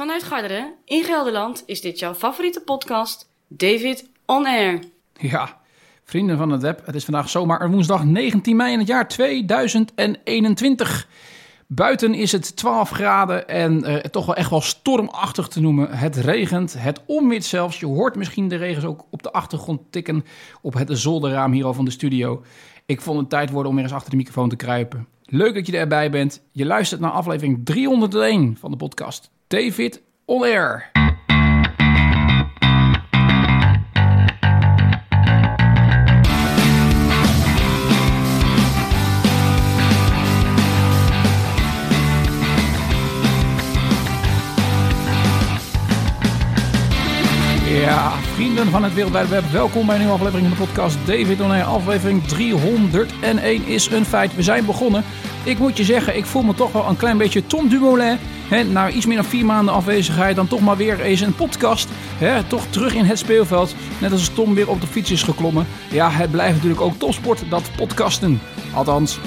[0.00, 4.82] Vanuit Garderen, in Gelderland, is dit jouw favoriete podcast, David On Air.
[5.18, 5.60] Ja,
[6.04, 11.08] vrienden van het web, het is vandaag zomaar woensdag 19 mei in het jaar 2021.
[11.66, 15.90] Buiten is het 12 graden en uh, toch wel echt wel stormachtig te noemen.
[15.90, 17.80] Het regent, het onweert zelfs.
[17.80, 20.24] Je hoort misschien de regens ook op de achtergrond tikken
[20.60, 22.42] op het zolderraam hier al van de studio.
[22.86, 25.06] Ik vond het tijd worden om weer eens achter de microfoon te kruipen.
[25.32, 26.42] Leuk dat je erbij bent.
[26.52, 30.90] Je luistert naar aflevering 301 van de podcast David On Air.
[48.40, 51.50] Vrienden van het Wereldwijde Web, welkom bij een nieuwe aflevering van de podcast David On
[51.50, 51.64] Air.
[51.64, 54.34] Aflevering 301 is een feit.
[54.34, 55.04] We zijn begonnen.
[55.44, 58.18] Ik moet je zeggen, ik voel me toch wel een klein beetje Tom Dumoulin.
[58.48, 61.88] He, na iets meer dan vier maanden afwezigheid, dan toch maar weer eens een podcast.
[62.18, 63.74] He, toch terug in het speelveld.
[63.98, 65.66] Net als Tom weer op de fiets is geklommen.
[65.90, 68.40] Ja, het blijft natuurlijk ook topsport, dat podcasten.
[68.74, 69.18] Althans,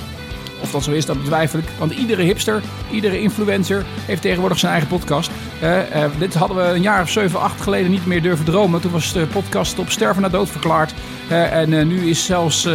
[0.64, 1.66] of dat zo is, dat betwijfel ik.
[1.78, 2.62] Want iedere hipster,
[2.92, 5.32] iedere influencer heeft tegenwoordig zijn eigen podcast.
[5.64, 8.82] Uh, uh, dit hadden we een jaar of 7, 8 geleden niet meer durven dromen.
[8.82, 10.94] Toen was de podcast op sterven naar dood verklaard.
[11.32, 12.68] Uh, en nu is zelfs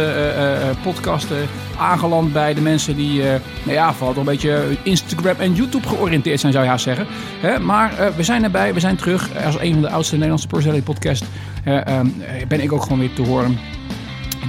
[0.83, 3.21] podcasten aangeland bij de mensen die,
[3.63, 7.07] nou ja, vooral een beetje Instagram en YouTube georiënteerd zijn, zou je haast zeggen.
[7.65, 9.29] maar we zijn erbij, we zijn terug.
[9.45, 11.23] Als een van de oudste Nederlandse personality podcast
[12.47, 13.59] ben ik ook gewoon weer te horen.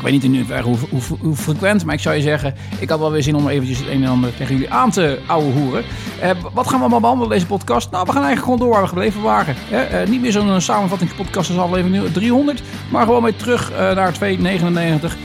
[0.00, 0.78] Ik weet niet in hoeverre hoe,
[1.20, 3.88] hoe, frequent, maar ik zou je zeggen, ik had wel weer zin om eventjes het
[3.88, 5.84] een en ander tegen jullie aan te ouwe hoeren.
[6.20, 7.90] Eh, wat gaan we allemaal behandelen deze podcast?
[7.90, 9.54] Nou, we gaan eigenlijk gewoon door waar we gebleven waren.
[9.70, 15.16] Eh, niet meer zo'n samenvattingspodcast als aflevering 300, maar gewoon weer terug uh, naar 299.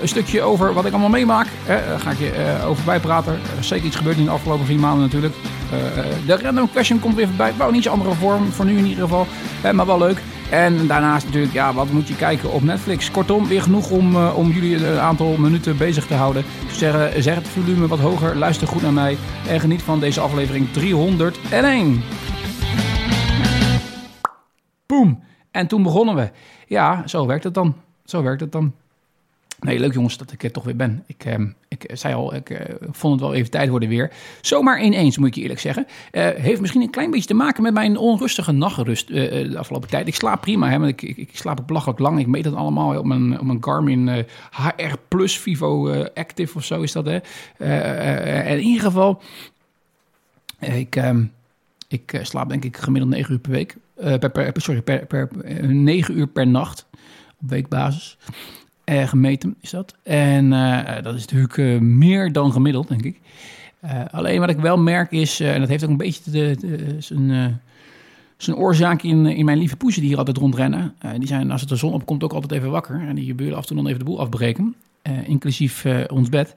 [0.00, 1.46] een stukje over wat ik allemaal meemaak.
[1.66, 3.32] Daar ga ik je over bijpraten.
[3.32, 5.34] Er zeker iets gebeurd in de afgelopen vier maanden natuurlijk.
[6.26, 7.52] de random question komt weer voorbij.
[7.56, 9.26] Wel niet een andere vorm, voor nu in ieder geval.
[9.72, 10.22] maar wel leuk.
[10.50, 13.10] En daarnaast natuurlijk, ja, wat moet je kijken op Netflix?
[13.10, 16.44] Kortom, weer genoeg om, uh, om jullie een aantal minuten bezig te houden.
[16.70, 19.16] Zeg, zeg het volume wat hoger, luister goed naar mij
[19.48, 22.02] en geniet van deze aflevering 301.
[24.86, 25.22] Boom.
[25.50, 26.30] En toen begonnen we.
[26.66, 27.74] Ja, zo werkt het dan.
[28.04, 28.74] Zo werkt het dan.
[29.60, 31.04] Nee, leuk jongens dat ik er toch weer ben.
[31.06, 31.38] Ik, eh,
[31.68, 34.12] ik zei al, ik eh, vond het wel even tijd worden weer.
[34.40, 35.86] Zomaar ineens, moet ik je eerlijk zeggen.
[36.12, 39.88] Uh, heeft misschien een klein beetje te maken met mijn onrustige nachtrust uh, de afgelopen
[39.88, 40.06] tijd.
[40.06, 42.18] Ik slaap prima, hè, ik, ik, ik, slaap ook belachelijk lang.
[42.18, 46.82] Ik meet dat allemaal op mijn, op mijn Garmin HR Plus Vivo Active of zo
[46.82, 47.04] is dat.
[47.04, 47.18] Hè.
[47.56, 49.22] en in ieder geval,
[50.58, 51.24] ik, ehm,
[51.88, 53.76] ik slaap denk ik gemiddeld 9 uur per week.
[54.32, 55.28] per, sorry, per, per,
[55.66, 56.86] 9 uur per nacht
[57.40, 58.18] op weekbasis.
[58.90, 59.94] Uh, gemeten is dat.
[60.02, 63.20] En uh, dat is natuurlijk uh, meer dan gemiddeld, denk ik.
[64.10, 67.60] alleen wat ik wel merk is, en dat heeft ook een beetje de, zijn,
[68.36, 70.94] zijn oorzaak in, in mijn lieve poezen die hier altijd rondrennen.
[71.18, 73.08] die zijn, als het de zon opkomt, ook altijd even wakker.
[73.08, 74.74] En die gebeuren af en toe dan even de boel afbreken.
[75.08, 76.54] Uh, inclusief uh, ons bed.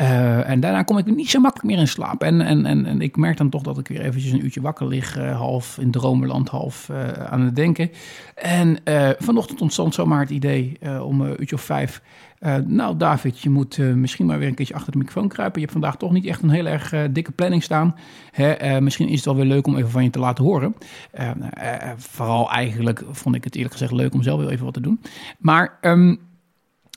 [0.00, 2.22] Uh, en daarna kom ik niet zo makkelijk meer in slaap.
[2.22, 4.86] En, en, en, en ik merk dan toch dat ik weer eventjes een uurtje wakker
[4.86, 5.14] lig.
[5.14, 6.90] half in dromenland, half
[7.28, 7.90] aan het denken.
[8.34, 8.78] En
[9.18, 12.02] vanochtend ontstond zomaar het idee om een uurtje of vijf...
[12.66, 15.60] nou David, je moet misschien maar weer een keertje achter de microfoon kruipen.
[15.60, 17.94] Je hebt vandaag toch niet echt een heel erg dikke planning staan.
[18.30, 18.80] Hè?
[18.80, 20.74] misschien is het wel weer leuk om even van je te laten horen.
[21.96, 25.00] vooral eigenlijk vond ik het eerlijk gezegd leuk om zelf weer even wat te doen.
[25.38, 25.78] Maar...
[25.80, 26.25] Um,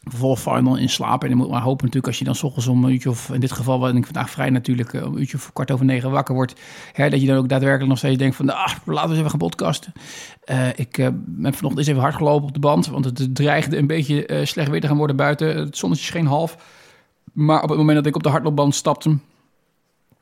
[0.03, 1.23] je dan in slaap.
[1.23, 3.29] En je moet maar hopen natuurlijk als je dan s ochtends om een uurtje of
[3.29, 6.11] in dit geval, wat ik vandaag vrij natuurlijk, om een uurtje of kwart over negen
[6.11, 6.59] wakker wordt.
[6.91, 9.29] Hè, dat je dan ook daadwerkelijk nog steeds denkt van, ah, laten we eens even
[9.29, 9.93] gaan podcasten.
[10.45, 13.88] Uh, ik heb vanochtend eens even hard gelopen op de band, want het dreigde een
[13.88, 15.57] beetje uh, slecht weer te gaan worden buiten.
[15.57, 16.57] Het zonnetje scheen half.
[17.33, 19.17] Maar op het moment dat ik op de hardloopband stapte,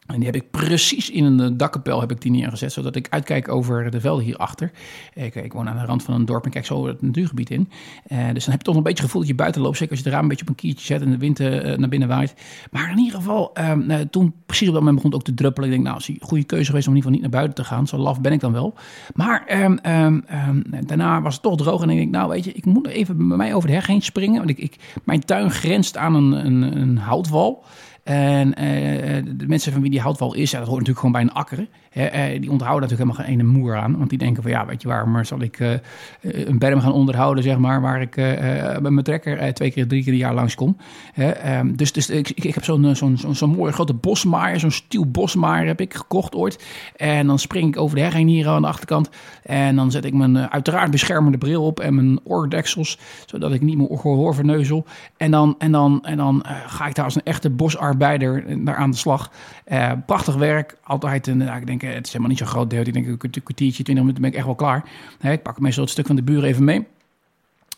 [0.07, 3.07] en die heb ik precies in een eh, dakkapel heb ik die neergezet, zodat ik
[3.09, 4.71] uitkijk over de velden hierachter.
[5.13, 7.69] Ik, ik woon aan de rand van een dorp en kijk zo het natuurgebied in.
[8.07, 9.95] Uh, dus dan heb je toch een beetje het gevoel dat je buiten loopt, zeker
[9.95, 11.39] als je de raam een beetje op een kiertje zet en de wind
[11.79, 12.33] naar binnen waait.
[12.71, 15.69] Maar in ieder geval, uh, toen precies op dat moment begon het ook te druppelen.
[15.69, 17.63] Ik denk, nou, is een goede keuze geweest om in ieder geval niet naar buiten
[17.63, 17.87] te gaan.
[17.87, 18.73] Zo laf ben ik dan wel.
[19.15, 22.51] Maar ehm, ehm, ehm, daarna was het toch droog en ik denk, nou weet je,
[22.51, 24.37] ik moet even bij mij over de heg heen springen.
[24.37, 27.63] Want ik, ik, mijn tuin grenst aan een, een, een houtwal.
[28.07, 31.21] En uh, de mensen van wie die houtwal is, ja, dat hoort natuurlijk gewoon bij
[31.21, 31.67] een akker.
[31.97, 33.97] Hè, die onthouden natuurlijk helemaal geen ene moer aan.
[33.97, 35.71] Want die denken van ja, weet je waar, maar zal ik uh,
[36.21, 38.15] een berm gaan onderhouden, zeg maar, waar ik
[38.81, 40.77] met mijn trekker twee keer, drie keer een jaar langskom.
[41.13, 44.71] Hè, um, dus dus ik, ik, heb zo'n zo'n zo'n zo mooie grote bosmaaier, zo'n
[44.71, 46.65] stiel bosmaaier heb ik gekocht ooit.
[46.95, 49.09] En dan spring ik over de heg hier aan de achterkant.
[49.43, 53.77] En dan zet ik mijn uiteraard beschermende bril op en mijn oordeksels, zodat ik niet
[53.77, 54.85] meer gehoor verneuzel.
[55.17, 58.91] En dan, en dan, en dan ga ik daar als een echte bosarbeider naar aan
[58.91, 59.31] de slag.
[60.05, 62.81] prachtig werk, altijd, en ik denk het is helemaal niet zo groot deel.
[62.81, 64.89] Ik denk een kwartiertje, twintig minuten ben ik echt wel klaar.
[65.21, 66.87] ik pak meestal het stuk van de buren even mee.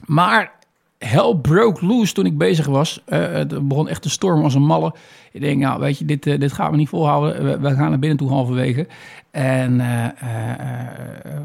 [0.06, 0.52] Maar
[0.98, 3.02] hell broke loose toen ik bezig was.
[3.08, 4.94] Uh, het begon echt te stormen als een malle.
[5.32, 7.62] Ik denk, nou weet je, dit, uh, dit gaan we niet volhouden.
[7.62, 8.88] We, gaan naar binnen toe halverwege.
[9.32, 9.82] En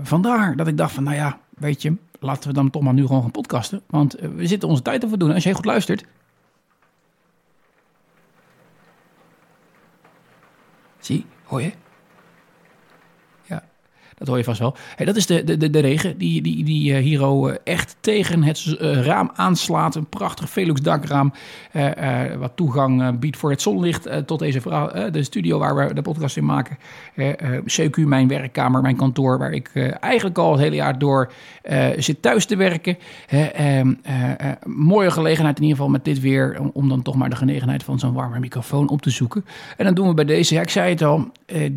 [0.02, 3.06] vandaar dat ik dacht van, nou ja, weet je, laten we dan toch maar nu
[3.06, 3.82] gewoon gaan podcasten.
[3.87, 5.32] Want we zitten onze tijd ervoor doen.
[5.32, 6.05] Als je goed luistert.
[10.99, 11.72] Zie, hoor je?
[14.14, 14.76] Dat hoor je vast wel.
[14.96, 18.43] Hey, dat is de, de, de, regen die, die, die uh, Hero uh, echt tegen
[18.43, 19.94] het uh, raam aanslaat.
[19.94, 21.32] Een prachtig Velux dakraam.
[22.38, 26.37] wat toegang biedt voor het zonlicht tot deze vrouw, de studio waar we de podcast
[26.37, 26.78] in maken.
[27.81, 29.38] CQ, mijn werkkamer, mijn kantoor.
[29.38, 29.70] Waar ik
[30.00, 31.32] eigenlijk al het hele jaar door
[31.96, 32.99] zit thuis te werken.
[33.28, 33.94] Ehm,
[34.64, 36.60] mooie gelegenheid in ieder geval met dit weer.
[36.72, 39.44] Om, dan toch maar de genegenheid van zo'n warme microfoon op te zoeken.
[39.76, 41.31] En dan doen we bij deze, ik zei het al.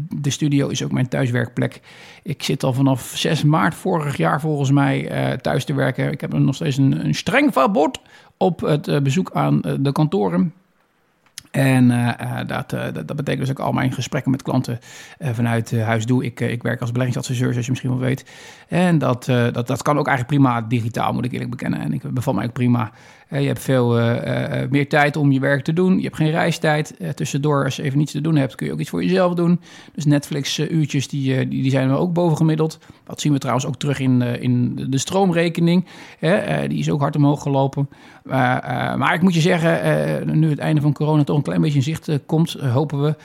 [0.09, 1.81] de studio is ook mijn thuiswerkplek.
[2.27, 6.11] Ik zit al vanaf 6 maart vorig jaar volgens mij uh, thuis te werken.
[6.11, 7.99] Ik heb nog steeds een, een streng verbod
[8.37, 10.53] op het uh, bezoek aan uh, de kantoren.
[11.51, 11.87] En
[12.47, 14.79] dat, uh, dat, betekent dus ook al mijn gesprekken met klanten
[15.19, 16.25] vanuit huis doe.
[16.25, 18.25] Ik, ik werk als beleggingsadviseur, zoals je misschien wel weet.
[18.67, 21.79] En dat, dat, dat kan ook eigenlijk prima digitaal, moet ik eerlijk bekennen.
[21.79, 22.91] En ik bevalt mij ook prima.
[23.29, 23.87] Je hebt veel
[24.69, 25.97] meer tijd om je werk te doen.
[25.97, 26.95] Je hebt geen reistijd.
[27.15, 29.59] tussendoor, als je even niets te doen hebt, kun je ook iets voor jezelf doen.
[29.93, 32.79] Dus Netflix-uurtjes, die, die, zijn wel ook bovengemiddeld.
[33.03, 35.85] Dat zien we trouwens ook terug in, in de stroomrekening.
[36.67, 37.89] die is ook hard omhoog gelopen.
[38.23, 41.83] maar ik moet je zeggen, nu het einde van corona toch een klein beetje in
[41.83, 43.15] zicht eh, komt, eh, hopen we.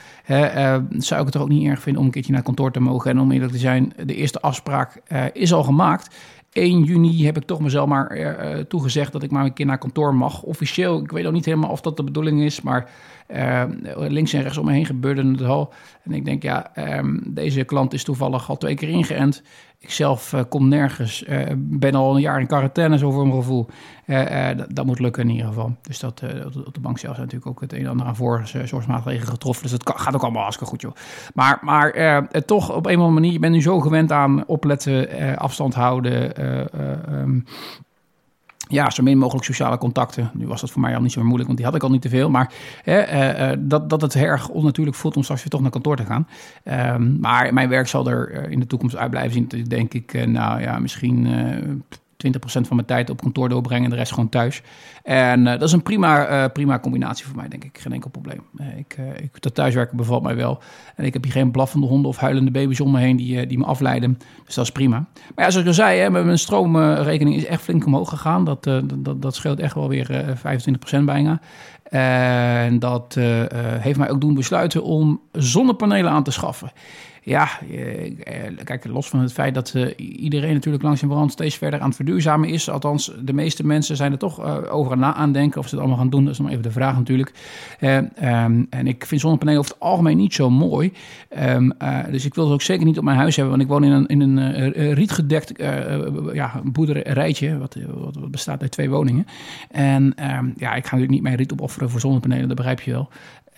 [0.97, 3.11] Zou ik het toch ook niet erg vinden om een keertje naar kantoor te mogen.
[3.11, 5.01] En om eerlijk te zijn, de eerste afspraak
[5.33, 6.15] is al gemaakt.
[6.53, 9.77] 1 juni heb ik toch mezelf maar uh, toegezegd dat ik maar een keer naar
[9.77, 10.41] kantoor mag.
[10.41, 12.89] Officieel, ik weet ook niet helemaal of dat de bedoeling is, maar
[13.27, 13.63] uh,
[13.95, 15.73] links en rechts om me heen gebeurde het al.
[16.03, 19.43] En ik denk, ja, um, deze klant is toevallig al twee keer ingeënt.
[19.79, 21.25] Ik zelf uh, kom nergens,
[21.57, 23.67] ben al een jaar in quarantaine, zo voor mijn gevoel.
[24.55, 25.75] Dat, dat, moet lukken in ieder geval.
[25.81, 26.23] Dus dat,
[26.65, 29.63] op de bank zelf zijn natuurlijk ook het een en ander aan voorzorgsmaatregelen getroffen.
[29.69, 30.93] Dus dat gaat ook allemaal hartstikke goed, joh.
[31.33, 35.37] Maar, maar toch op een of andere manier, je bent nu zo gewend aan opletten,
[35.37, 36.43] afstand houden,
[37.19, 37.45] um,
[38.67, 40.31] ja, zo min mogelijk sociale contacten.
[40.33, 42.01] Nu was dat voor mij al niet zo moeilijk, want die had ik al niet
[42.01, 42.29] te veel.
[42.29, 42.51] Maar
[42.85, 46.05] uh, uh, dat, dat het erg onnatuurlijk voelt om straks weer toch naar kantoor te
[46.05, 46.27] gaan.
[46.95, 49.47] Um, maar mijn werk zal er in de toekomst uit blijven zien.
[49.47, 51.27] Dus denk ik, nou ja, misschien
[52.27, 54.61] 20% van mijn tijd op kantoor doorbrengen en de rest gewoon thuis.
[55.03, 57.77] En uh, dat is een prima, uh, prima combinatie voor mij, denk ik.
[57.77, 58.41] Geen enkel probleem.
[58.55, 60.59] Uh, ik, ik, dat thuiswerken bevalt mij wel.
[60.95, 63.57] En ik heb hier geen blaffende honden of huilende baby's om me heen die, die
[63.57, 64.17] me afleiden.
[64.45, 65.05] Dus dat is prima.
[65.35, 68.45] Maar ja, zoals ik al zei, hè, mijn stroomrekening is echt flink omhoog gegaan.
[68.45, 70.37] Dat, dat, dat scheelt echt wel weer
[70.99, 71.41] 25% bijna.
[71.83, 73.17] En dat
[73.79, 76.71] heeft mij ook doen besluiten om zonnepanelen aan te schaffen.
[77.25, 78.11] Ja, eh,
[78.63, 82.49] kijk, los van het feit dat uh, iedereen natuurlijk langzamerhand steeds verder aan het verduurzamen
[82.49, 82.69] is.
[82.69, 85.59] Althans, de meeste mensen zijn er toch uh, over na aan denken.
[85.59, 87.31] Of ze het allemaal gaan doen, dat is nog even de vraag natuurlijk.
[87.81, 90.93] Um, en ik vind zonnepanelen over het algemeen niet zo mooi.
[91.39, 91.73] Um,
[92.11, 93.57] dus ik wil ze ook zeker niet op mijn huis hebben.
[93.57, 95.51] Want ik woon in een, in een rietgedekt
[96.33, 99.25] ja, boerderijtje, wat, wat, bestaat uit twee woningen.
[99.71, 102.91] En um, ja, ik ga natuurlijk niet mijn riet opofferen voor zonnepanelen, dat begrijp je
[102.91, 103.09] wel.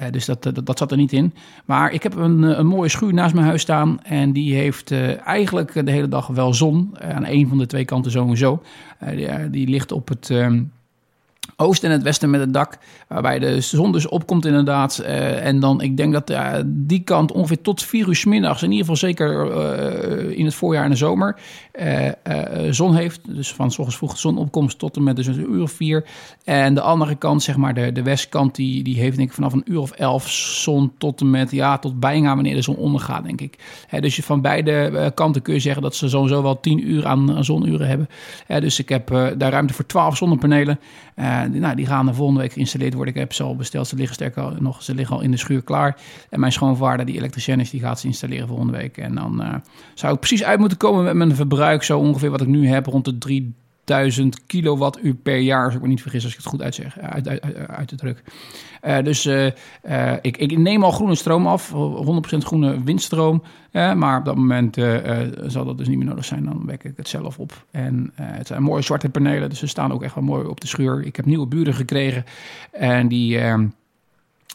[0.02, 1.34] Uh, dus dat, dat, zat er niet in.
[1.66, 4.00] Maar ik heb een, een mooie schuur naast mijn huis staan.
[4.04, 6.96] En die heeft uh, eigenlijk de hele dag wel zon.
[7.02, 8.62] Aan een van de twee kanten sowieso.
[9.16, 10.34] Die, die, ligt op het.
[11.58, 15.02] Oosten en het westen met het dak, waarbij de zon dus opkomt inderdaad.
[15.02, 16.34] Uh, en dan, ik denk dat
[16.66, 19.52] die kant ongeveer tot vier uur middags, in ieder geval zeker
[20.30, 21.40] uh, in het voorjaar en de zomer,
[22.70, 23.36] zon heeft.
[23.36, 26.06] Dus van s ochtends vroeg zonopkomst tot en met dus een uur of vier.
[26.44, 29.54] En de andere kant, zeg maar de, de westkant, die, die heeft denk ik vanaf
[29.54, 33.24] een uur of elf zon tot en met, ja, tot bijna wanneer de zon ondergaat,
[33.24, 33.58] denk ik.
[34.00, 37.36] dus je, van beide kanten kun je zeggen dat ze sowieso wel tien uur aan,
[37.36, 38.08] aan zonuren hebben.
[38.48, 39.08] dus ik heb
[39.38, 40.80] daar ruimte voor twaalf zonnepanelen.
[41.54, 43.14] Uh, nou, die gaan de volgende week geïnstalleerd worden.
[43.14, 43.88] Ik heb ze al besteld.
[43.88, 46.02] Ze liggen sterker nog, ze liggen al in de schuur klaar.
[46.30, 48.98] En mijn schoonvader, die elektricien is, die gaat ze installeren volgende week.
[48.98, 49.54] En dan uh,
[49.94, 51.84] zou ik precies uit moeten komen met mijn verbruik.
[51.84, 53.18] Zo ongeveer wat ik nu heb, rond de
[53.86, 55.66] 3000 kilowattuur per jaar.
[55.66, 57.96] Als ik me niet vergis, als ik het goed uitzeg, uit, uit, uit, uit de
[57.96, 58.24] druk.
[58.84, 59.46] Uh, dus uh,
[60.22, 61.74] ik, ik, neem al groene stroom af, 100%
[62.38, 63.44] groene windstroom.
[63.72, 64.78] maar op dat moment
[65.46, 66.44] zal dat dus niet meer nodig zijn.
[66.44, 67.66] Dan wek ik het zelf op.
[67.72, 70.68] En het zijn mooie zwarte panelen, dus ze staan ook echt wel mooi op de
[70.68, 71.06] schuur.
[71.06, 72.24] Ik heb nieuwe buren gekregen
[72.72, 73.68] en die ehm,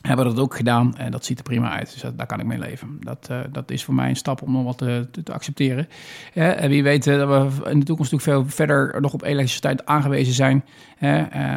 [0.00, 1.92] hebben dat ook gedaan en dat ziet er prima uit.
[1.92, 2.97] Dus dat, daar kan ik mee leven.
[3.00, 5.88] Dat, uh, dat is voor mij een stap om nog wat te, te, te accepteren.
[6.35, 9.87] En wie weet uh, dat we in de toekomst natuurlijk veel verder nog op elektriciteit
[9.87, 10.64] aangewezen zijn.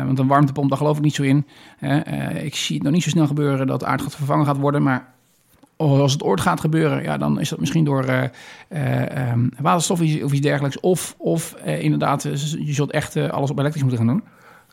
[0.05, 1.45] Want een warmtepomp, daar geloof ik niet zo in.
[2.43, 4.83] ik zie het nog niet zo snel gebeuren dat aardgas vervangen gaat worden.
[4.83, 5.13] Maar
[5.77, 8.31] als het ooit gaat gebeuren, ja, dan is dat misschien door
[8.69, 10.79] um, waterstof of iets dergelijks.
[10.79, 12.23] Of, of inderdaad,
[12.59, 14.23] je zult echt alles op elektrisch moeten gaan doen.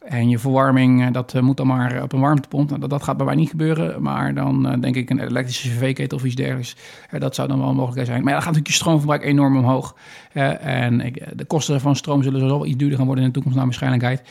[0.00, 2.68] En je verwarming, eh, dat eh, moet dan maar op een warmtepomp.
[2.68, 4.02] Nou, dat, dat gaat bij mij niet gebeuren.
[4.02, 6.76] Maar dan eh, denk ik een elektrische cv-ketel of iets dergelijks.
[7.18, 8.22] dat zou dan wel mogelijk zijn.
[8.22, 9.94] Maar ja, dan gaat natuurlijk je stroomverbruik enorm omhoog.
[10.32, 13.66] En de kosten van stroom zullen wel iets duurder gaan worden in de toekomst naar
[13.66, 14.22] waarschijnlijkheid.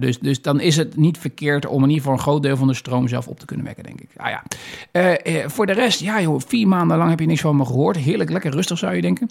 [0.00, 2.66] dus, dus dan is het niet verkeerd om in ieder geval een groot deel van
[2.66, 4.08] de stroom zelf op te kunnen wekken, denk ik.
[4.16, 5.48] Ah, ja.
[5.48, 7.96] voor de rest, ja joh, vier maanden lang heb je niks van me gehoord.
[7.96, 9.30] Heerlijk, lekker rustig zou je denken.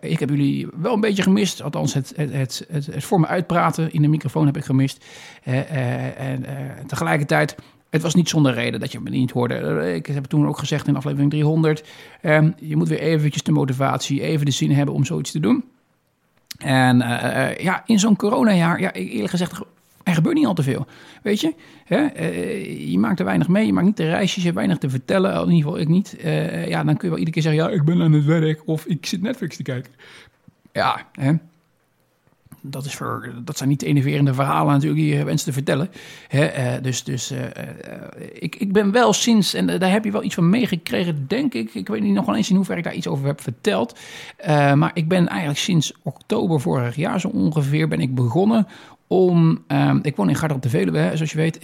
[0.00, 1.62] ik heb jullie wel een beetje gemist.
[1.62, 5.04] Althans, het, het, het, het, het voor me uitpraten in de microfoon heb ik gemist.
[5.42, 6.46] En
[6.86, 7.54] tegelijkertijd,
[7.92, 9.94] het was niet zonder reden dat je me niet hoorde.
[9.94, 11.84] Ik heb toen ook gezegd in aflevering 300,
[12.20, 15.64] ehm, je moet weer eventjes de motivatie, even de zin hebben om zoiets te doen.
[16.58, 16.98] En
[17.58, 19.60] ja, in zo'n coronajaar, ja, eerlijk gezegd,
[20.02, 20.86] er gebeurt niet al te veel.
[21.22, 21.54] Weet je,
[22.90, 25.32] je maakt er weinig mee, je maakt niet de reisjes, je hebt weinig te vertellen.
[25.32, 26.16] In ieder geval ik niet.
[26.68, 28.86] ja, dan kun je wel iedere keer zeggen, ja, ik ben aan het werk of
[28.86, 29.92] ik zit Netflix te kijken.
[30.72, 31.34] Ja, hè
[32.62, 35.90] dat, is voor, dat zijn niet de innoverende verhalen natuurlijk die je wenst te vertellen.
[36.28, 37.38] Hè, uh, dus dus uh,
[38.32, 41.74] ik, ik ben wel sinds, en daar heb je wel iets van meegekregen, denk ik.
[41.74, 43.98] Ik weet niet nog wel eens in hoeverre ik daar iets over heb verteld.
[44.74, 48.66] maar ik ben eigenlijk sinds oktober vorig jaar zo ongeveer ben ik begonnen
[49.06, 49.64] om,
[50.02, 51.58] ik woon in Garder op de Veluwe, zoals je weet,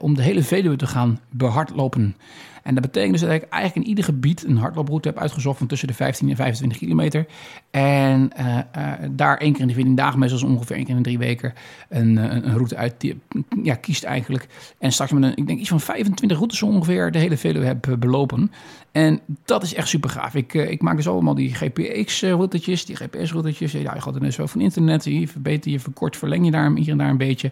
[0.00, 2.16] om de hele Veluwe te gaan behardlopen.
[2.64, 5.66] En dat betekent dus dat ik eigenlijk in ieder gebied een hardlooproute heb uitgezocht van
[5.66, 7.26] tussen de 15 en 25 kilometer.
[7.70, 11.02] En uh, uh, daar één keer in de 14 dagen, meestal ongeveer één keer in
[11.02, 11.52] de drie weken,
[11.88, 13.20] een, een, een route uit die,
[13.62, 14.46] ja, kiest eigenlijk.
[14.78, 17.96] En straks met een, ik denk iets van 25 routes ongeveer de hele Veluwe heb
[17.98, 18.50] belopen.
[18.94, 20.34] En dat is echt super gaaf.
[20.34, 23.72] Ik, ik maak dus allemaal die GPX-routetjes, die GPS-routetjes.
[23.72, 25.04] Ja, je gaat er dus wel van internet.
[25.04, 27.50] Je verbeter je, verkort, verleng je daar hier en daar een beetje.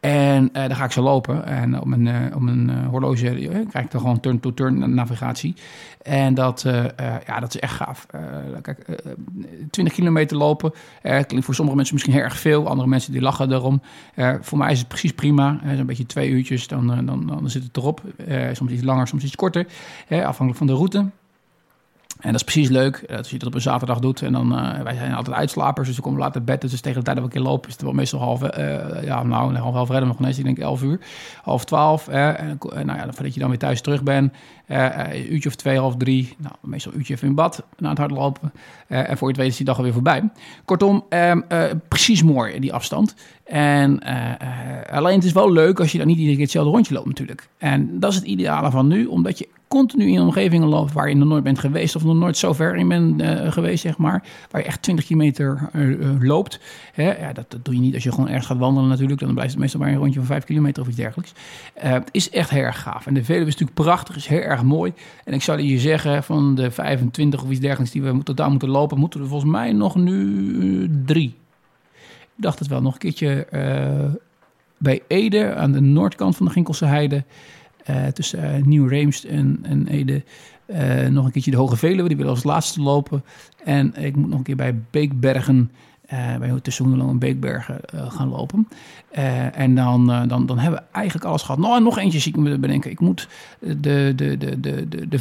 [0.00, 1.46] En uh, dan ga ik ze lopen.
[1.46, 3.24] En op mijn, uh, op mijn horloge
[3.68, 4.20] krijg ik dan gewoon
[4.54, 5.54] turn-to-turn navigatie.
[6.02, 6.64] En dat,
[7.26, 8.06] ja, dat is echt gaaf.
[8.62, 9.02] kijk,
[9.70, 12.68] 20 kilometer lopen klinkt voor sommige mensen misschien heel erg veel.
[12.68, 13.82] Andere mensen die lachen erom.
[14.40, 15.60] voor mij is het precies prima.
[15.76, 18.02] Zo'n beetje twee uurtjes, dan, dan, dan zit het erop.
[18.52, 19.66] soms iets langer, soms iets korter.
[20.08, 21.10] afhankelijk van de route.
[22.24, 24.22] En dat is precies leuk, eh, als je dat op een zaterdag doet.
[24.22, 26.60] En dan, uh, wij zijn altijd uitslapers, dus we komen laat uit bed.
[26.60, 29.02] Dus tegen de tijd dat we een keer lopen, is het wel meestal half, uh,
[29.02, 30.38] ja, nou, half redden we nog ineens.
[30.38, 31.00] Ik denk elf uur,
[31.42, 32.08] half twaalf.
[32.08, 34.32] en, nou ja, voordat je dan weer thuis terug bent,
[34.66, 36.36] een uurtje of twee, half drie.
[36.38, 38.52] Nou, meestal uurtje even in bad, na het hardlopen.
[38.86, 40.28] en voor je het weet is die dag alweer voorbij.
[40.64, 41.40] Kortom, ehm,
[41.88, 43.14] precies mooi, die afstand.
[43.44, 43.98] En
[44.90, 47.48] alleen het is wel leuk als je dan niet iedere keer hetzelfde rondje loopt natuurlijk.
[47.58, 51.14] En dat is het ideale van nu, omdat je continu in omgevingen loopt waar je
[51.14, 54.22] nog nooit bent geweest of nog nooit zo ver in bent uh, geweest, zeg maar.
[54.50, 56.60] Waar je echt 20 kilometer uh, loopt.
[56.92, 57.18] Hè?
[57.18, 59.20] Ja, dat, dat, doe je niet als je gewoon ergens gaat wandelen natuurlijk.
[59.20, 61.32] Dan blijft het meestal maar een rondje van 5 kilometer of iets dergelijks.
[61.74, 63.06] Het is echt heel erg gaaf.
[63.06, 64.92] En de Veluwe is natuurlijk prachtig, is heel erg mooi.
[65.24, 68.68] En ik zou je zeggen, van de 25 of iets dergelijks die we totaal moeten
[68.68, 71.34] lopen, moeten er volgens mij nog nu drie.
[72.36, 73.46] Ik dacht het wel, nog een keertje
[74.78, 77.24] bij Ede aan de noordkant van de Ginkelse Heide.
[77.90, 80.22] Uh, tussen uh, Nieuw-Reemst en, en Ede.
[80.66, 83.24] Uh, nog een keertje de Hoge Veluwe, die wil als laatste lopen.
[83.64, 85.70] En ik moet nog een keer bij Beekbergen,
[86.38, 88.68] bij tussen en Beekbergen gaan lopen.
[89.52, 91.60] en dan, dan, dan hebben we eigenlijk alles gehad.
[91.60, 92.90] Nou, nog eentje zie ik me bedenken.
[92.90, 93.76] Ik moet de,
[94.16, 95.18] de, de, de, de, de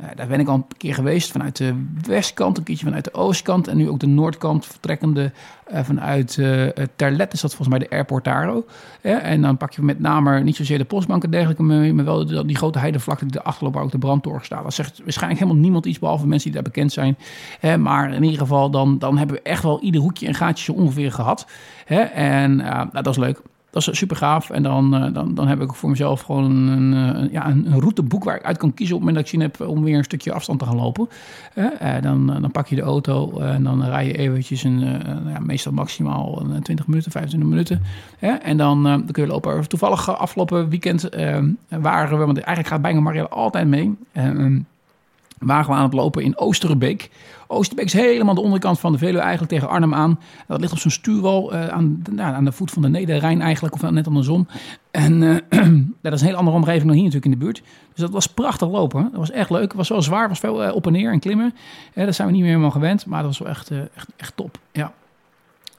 [0.00, 3.14] uh, daar ben ik al een keer geweest vanuit de westkant, een keertje vanuit de
[3.14, 5.32] oostkant en nu ook de noordkant, vertrekkende
[5.72, 8.54] uh, vanuit uh, Terlet is dat volgens mij de airport daar
[9.00, 12.56] en dan pak je met name niet zozeer de postbank en dergelijke, maar wel die,
[12.56, 14.62] grote heidevlakte die de waar ook de brandtoren staat.
[14.62, 17.16] Dat zegt waarschijnlijk helemaal niemand iets, behalve mensen die daar bekend zijn.
[17.80, 21.12] maar in ieder geval, dan, dan hebben we echt wel ieder hoekje en gaatje ongeveer
[21.12, 21.46] gehad.
[22.14, 23.42] en nou, dat is leuk.
[23.74, 24.50] Dat is super gaaf.
[24.50, 28.24] En dan, uh, dan, dan heb ik voor mezelf gewoon een, een, ja, een, routeboek
[28.24, 30.04] waar ik uit kan kiezen op het moment dat ik zin heb om weer een
[30.04, 31.08] stukje afstand te gaan lopen.
[31.54, 31.66] Uh,
[32.00, 34.80] dan, dan pak je de auto en dan rij je eventjes een,
[35.26, 37.82] ja, meestal maximaal 20 minuten, 25 minuten.
[38.42, 39.68] en dan, dan kun je lopen.
[39.68, 41.08] Toevallig afgelopen weekend
[41.68, 43.96] waren we, want eigenlijk gaat bijna Marielle altijd mee
[45.38, 47.10] waren we aan het lopen in Oosterbeek.
[47.46, 50.20] Oosterbeek is helemaal de onderkant van de Veluwe, eigenlijk tegen Arnhem aan.
[50.46, 53.74] Dat ligt op zo'n stuurwal uh, aan, nou, aan de voet van de Nederrijn eigenlijk,
[53.74, 54.46] of net andersom.
[54.90, 55.38] En uh,
[56.02, 57.62] dat is een heel andere omgeving dan hier natuurlijk in de buurt.
[57.92, 59.02] Dus dat was prachtig lopen.
[59.02, 59.62] Dat was echt leuk.
[59.62, 61.54] Het was wel zwaar, was veel uh, op en neer en klimmen.
[61.94, 64.58] dat zijn we niet meer helemaal gewend, maar dat was wel echt, echt, echt top.
[64.72, 64.92] Ja.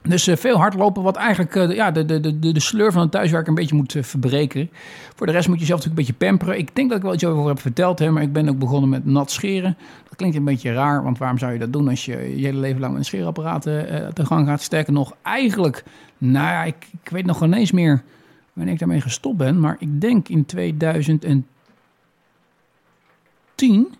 [0.07, 3.11] Dus uh, veel hardlopen, wat eigenlijk uh, ja, de, de, de, de sleur van het
[3.11, 4.69] thuiswerk een beetje moet uh, verbreken.
[5.15, 6.57] Voor de rest moet je zelf natuurlijk een beetje pamperen.
[6.57, 8.89] Ik denk dat ik wel iets over heb verteld, hè, maar ik ben ook begonnen
[8.89, 9.77] met nat scheren.
[10.03, 12.59] Dat klinkt een beetje raar, want waarom zou je dat doen als je je hele
[12.59, 14.61] leven lang met een scheerapparaten te gang gaat?
[14.61, 15.83] Sterker nog, eigenlijk,
[16.17, 18.03] nou ja, ik, ik weet nog ineens meer
[18.53, 19.59] wanneer ik daarmee gestopt ben.
[19.59, 21.45] Maar ik denk in 2010
[23.55, 23.93] tien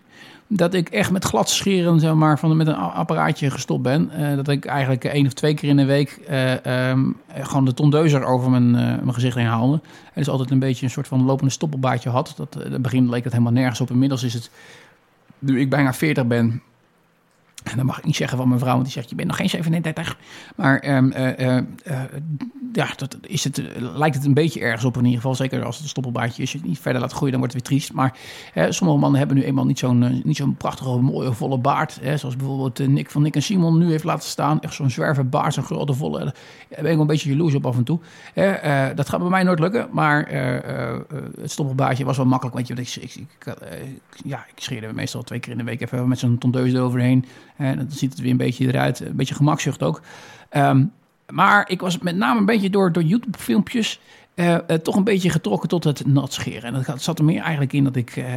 [0.48, 4.10] dat ik echt met glad scheren zeg maar, van, met een apparaatje gestopt ben.
[4.18, 7.74] Uh, dat ik eigenlijk één of twee keer in de week uh, um, gewoon de
[7.74, 9.80] tondeuzer over mijn, uh, mijn gezicht heen haalde.
[10.04, 12.34] En dus altijd een beetje een soort van lopende stoppelbaardje had.
[12.36, 13.90] Dat, in het begin leek het helemaal nergens op.
[13.90, 14.50] Inmiddels is het,
[15.38, 16.62] nu ik bijna 40 ben,
[17.70, 19.36] en dan mag ik niet zeggen van mijn vrouw, want die zegt: Je bent nog
[19.36, 20.18] geen 37.
[20.56, 21.62] Maar um, uh, uh,
[22.72, 25.34] ja, dat is het, lijkt het een beetje ergens op in ieder geval.
[25.34, 26.52] Zeker als het stoppelbaardje is.
[26.52, 27.92] je het niet verder laat groeien, dan wordt het weer triest.
[27.92, 28.18] Maar
[28.72, 31.98] sommige mannen hebben nu eenmaal niet zo'n niet zo'n prachtige, mooie, volle baard.
[32.00, 34.60] Hè, zoals bijvoorbeeld Nick van Nick en Simon nu heeft laten staan.
[34.60, 36.18] Echt zo'n zwerverbaard, zo'n grote, volle.
[36.18, 36.34] Daar
[36.68, 38.00] ben ik wel een beetje jaloers op af en toe.
[38.94, 39.88] dat gaat bij mij nooit lukken.
[39.92, 40.28] Maar
[41.40, 42.56] het stoppelbaardje was wel makkelijk.
[42.56, 43.56] Want je, ik, ik, ik,
[44.24, 47.24] ja, ik scheerde meestal twee keer in de week even met zo'n tondeus eroverheen.
[47.56, 49.00] En dan ziet het weer een beetje eruit.
[49.00, 50.02] Een beetje gemakzucht ook.
[50.48, 50.84] Ehm,
[51.30, 54.00] maar ik was met name een beetje door, door YouTube-filmpjes
[54.34, 56.74] uh, uh, toch een beetje getrokken tot het nat scheren.
[56.74, 58.34] En dat zat er meer eigenlijk in dat ik, uh,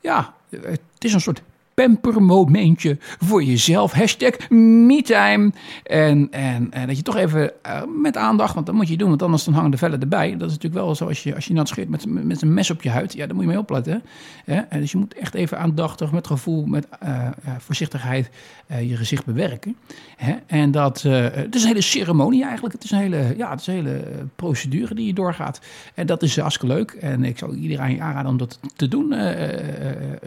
[0.00, 1.42] ja, het is een soort
[1.78, 3.92] pampermomentje voor jezelf.
[3.92, 5.52] Hashtag MeTime.
[5.82, 9.22] En, en, dat je toch even uh, met aandacht, want dat moet je doen, want
[9.22, 10.30] anders dan hangen de vellen erbij.
[10.30, 12.70] Dat is natuurlijk wel zo als je, als je nat scheert met, met een mes
[12.70, 13.12] op je huid.
[13.12, 14.02] Ja, daar moet je mee opletten.
[14.44, 14.56] Hè?
[14.56, 18.30] En dus je moet echt even aandachtig, met gevoel, met uh, voorzichtigheid
[18.66, 19.76] je gezicht bewerken.
[20.16, 20.34] Hè?
[20.46, 22.74] En dat het is een hele ceremonie eigenlijk.
[22.74, 24.02] Het is een hele, ja, het is hele
[24.36, 25.60] procedure die je doorgaat.
[25.94, 26.90] En dat is hartstikke leuk.
[26.90, 29.14] En ik zou iedereen aanraden om dat te doen.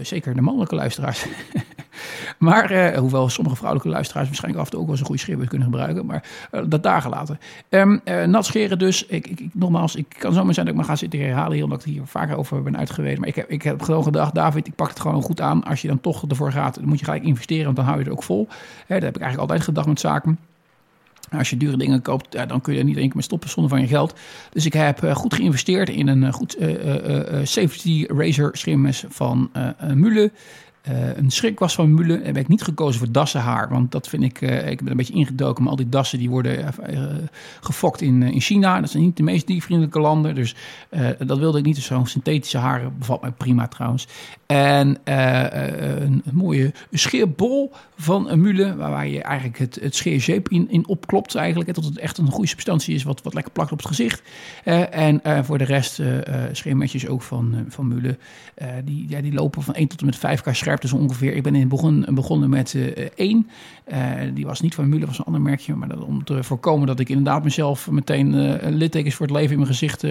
[0.02, 1.26] zeker de mannelijke luisteraars.
[2.38, 5.22] maar, eh, hoewel sommige vrouwelijke luisteraars waarschijnlijk af en toe ook wel eens een goede
[5.22, 6.06] schreeuwwoord kunnen gebruiken.
[6.06, 7.40] Maar uh, dat daar gelaten.
[7.70, 9.06] Um, uh, nat scheren dus.
[9.06, 11.58] Ik, ik, nogmaals, ik kan zomaar zijn dat ik me ga zitten herhalen.
[11.58, 13.20] Heel dat ik hier vaker over ben uitgewezen.
[13.20, 15.64] Maar ik heb, ik heb gewoon gedacht, David, ik pak het gewoon goed aan.
[15.64, 17.66] Als je dan toch ervoor gaat, dan moet je gelijk investeren.
[17.66, 18.48] Want dan hou je het ook vol.
[18.88, 20.40] Dat heb ik eigenlijk altijd gedacht met zaken.
[21.38, 23.72] Als je dure dingen koopt, dan kun je er niet één keer mee stoppen zonder
[23.72, 24.14] van je geld.
[24.50, 26.58] Dus ik heb goed geïnvesteerd in een goed
[27.44, 29.52] safety razor schimmes van
[29.94, 30.32] Mule.
[30.90, 32.22] Uh, een schrik was van Mule.
[32.24, 33.70] Heb ik niet gekozen voor dassenhaar.
[33.70, 34.42] Want dat vind ik.
[34.42, 35.62] Uh, ik ben een beetje ingedoken.
[35.64, 37.04] Maar al die dassen die worden uh,
[37.62, 38.80] gefokt in, in China.
[38.80, 40.36] Dat zijn niet de meest diervriendelijke landen.
[40.36, 40.56] Dus
[41.20, 41.76] dat wilde ik niet.
[41.76, 44.08] Dus zo'n synthetische haren bevalt mij prima trouwens.
[44.46, 48.76] En een, mooie scheerbol van een Mule.
[48.76, 51.36] Waar je eigenlijk het, het scheerzeep in, in opklopt.
[51.36, 51.70] Eigenlijk.
[51.70, 53.04] Hè, tot het echt een goede substantie is.
[53.04, 54.22] Wat, wat lekker plakt op het gezicht.
[54.92, 56.02] en voor de rest
[56.52, 58.18] scheermetjes ook van, van Mule.
[58.84, 61.34] die, ja, die lopen van 1 tot en met 5 k dus ongeveer.
[61.34, 63.50] Ik ben in begon, begonnen met uh, één.
[63.92, 63.98] Uh,
[64.34, 65.76] die was niet van Müller, was een ander merkje.
[65.76, 69.52] Maar dat, om te voorkomen dat ik inderdaad mezelf meteen uh, littekens voor het leven
[69.52, 70.06] in mijn gezicht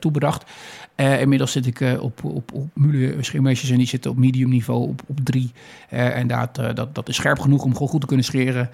[0.00, 0.50] toebedacht.
[0.96, 5.02] inmiddels zit ik op, op, op Müller scheermeesters en die zitten op medium niveau op,
[5.06, 5.52] op drie.
[5.88, 8.70] en dat, dat, dat is scherp genoeg om gewoon goed te kunnen scheren.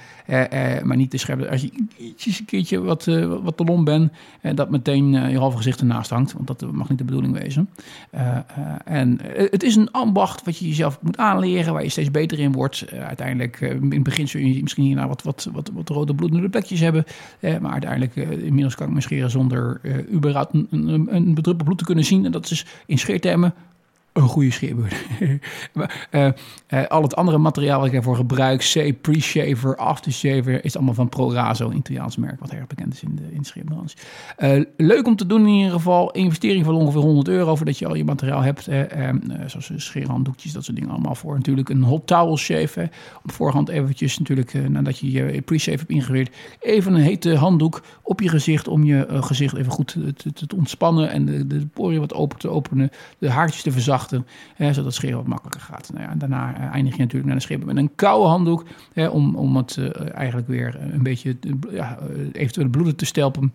[0.84, 1.46] maar niet te scherp.
[1.50, 3.04] Als je ietsjes een keertje wat,
[3.42, 4.12] wat te lom bent,
[4.54, 6.32] dat meteen je halve gezicht ernaast hangt.
[6.32, 7.68] Want dat mag niet de bedoeling wezen.
[8.84, 9.18] en
[9.50, 12.84] het is een ambacht wat je jezelf moet aanleren, waar je steeds beter in wordt.
[12.92, 16.14] Uh, uiteindelijk, uh, in het begin zul je misschien hierna wat, wat, wat, wat rode
[16.14, 17.04] bloedende plekjes hebben.
[17.40, 19.80] Uh, maar uiteindelijk, inmiddels kan ik me scheren zonder
[20.12, 22.24] überhaupt een, een, een bedruppeld bloed te kunnen zien.
[22.24, 23.54] En dat is in scheertermen
[24.22, 24.94] een goede scheerbeurt.
[26.10, 26.30] uh,
[26.68, 31.08] uh, al het andere materiaal wat ik ervoor gebruik, C, Pre-Shaver, Aftershaver, is allemaal van
[31.08, 33.46] ProRaso, een Italiaans merk wat erg bekend is in de, in.
[34.38, 36.10] Uh, leuk om te doen in ieder geval.
[36.10, 38.68] Investering van ongeveer 100 euro voordat je al je materiaal hebt.
[39.46, 41.34] zoals scheerhanddoekjes, dat soort dingen allemaal voor.
[41.34, 42.90] Natuurlijk een hot towel shave.
[43.22, 48.20] Op voorhand eventjes natuurlijk, nadat je je Pre-Shave hebt ingeweerd, even een hete handdoek op
[48.20, 52.00] je gezicht om je gezicht even goed te, te, te ontspannen en de, de poriën
[52.00, 54.07] wat open te openen, de haartjes te verzachten
[54.54, 55.90] hè, zodat scheren wat makkelijker gaat.
[55.92, 59.06] Nou ja, daarna uh, eindig je natuurlijk naar de scheren met een koude handdoek, hè,
[59.06, 61.36] om, om het uh, eigenlijk weer een beetje
[61.70, 61.98] ja,
[62.32, 63.52] eventuele bloeden te stelpen.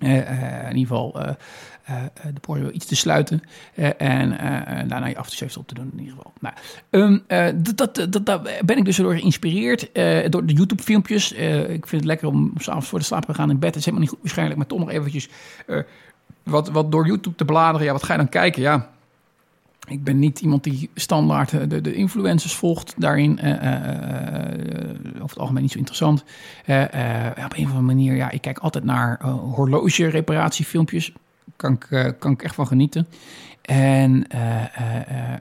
[0.00, 1.12] Uh, in ieder geval
[2.34, 3.42] de poriën iets te sluiten
[3.96, 4.28] en
[4.88, 6.32] daarna je aftershave op te doen in ieder geval.
[6.40, 6.54] Nou,
[6.90, 7.22] um,
[7.62, 9.90] dat, dat, dat, daar ben ik dus door geïnspireerd
[10.32, 11.32] door de YouTube filmpjes.
[11.32, 13.68] ik vind het lekker om s'avonds voor de slaap te gaan in bed.
[13.68, 15.28] Het is helemaal niet goed waarschijnlijk, maar toch nog eventjes
[16.42, 17.86] wat, wat door YouTube te bladeren.
[17.86, 18.62] Ja, wat ga je dan kijken?
[18.62, 18.90] Ja,
[19.88, 23.38] ik ben niet iemand die standaard eh, de, de influencers volgt daarin.
[23.42, 23.52] Uh,
[25.14, 26.20] over het algemeen niet zo interessant.
[26.20, 31.12] op een of andere manier, ja, ik kijk altijd naar horloge reparatiefilmpjes.
[31.56, 33.06] Kan ik, kan ik echt van genieten.
[33.62, 34.26] En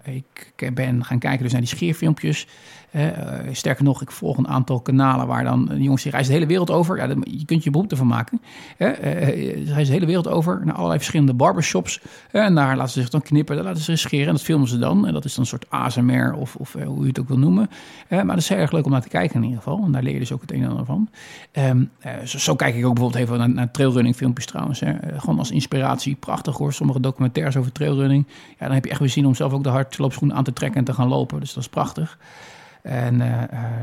[0.03, 2.47] ik ben gaan kijken dus naar die scheerfilmpjes.
[2.95, 3.07] Uh,
[3.51, 6.71] sterker nog, ik volg een aantal kanalen waar dan jongens die reizen de hele wereld
[6.71, 6.97] over.
[6.97, 8.41] Ja, je kunt je beroep ervan maken.
[8.77, 12.01] Uh, ze reizen de hele wereld over naar allerlei verschillende barbershops.
[12.31, 14.67] en daar laten ze zich dan knippen, daar laten ze zich scheren en dat filmen
[14.67, 15.07] ze dan.
[15.07, 17.69] En dat is dan een soort ASMR of, of hoe je het ook wil noemen.
[18.09, 19.83] maar dat is heel erg leuk om naar te kijken in ieder geval.
[19.85, 21.09] En daar leer je dus ook het een en ander van.
[21.53, 21.91] Um,
[22.25, 24.81] zo, kijk ik ook bijvoorbeeld even naar, naar trailrunning filmpjes trouwens.
[25.17, 26.73] Gewoon als inspiratie, prachtig hoor.
[26.73, 28.25] Sommige documentaires over trailrunning.
[28.49, 30.79] Ja, dan heb je echt weer zin om zelf ook de hardloopschoenen aan te trekken
[30.79, 31.39] en te gaan lopen.
[31.39, 32.17] Dus dat is prachtig.
[32.83, 33.19] En uh,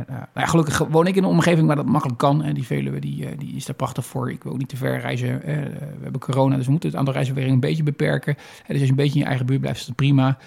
[0.09, 2.43] nou ja, gelukkig woon ik in een omgeving waar dat makkelijk kan.
[2.43, 4.31] En die Veluwe die, die is daar prachtig voor.
[4.31, 5.41] Ik wil ook niet te ver reizen.
[5.41, 8.35] we hebben corona, dus we moeten het aantal reizen weer een beetje beperken.
[8.35, 10.39] dus als je een beetje in je eigen buurt blijft, is dat prima.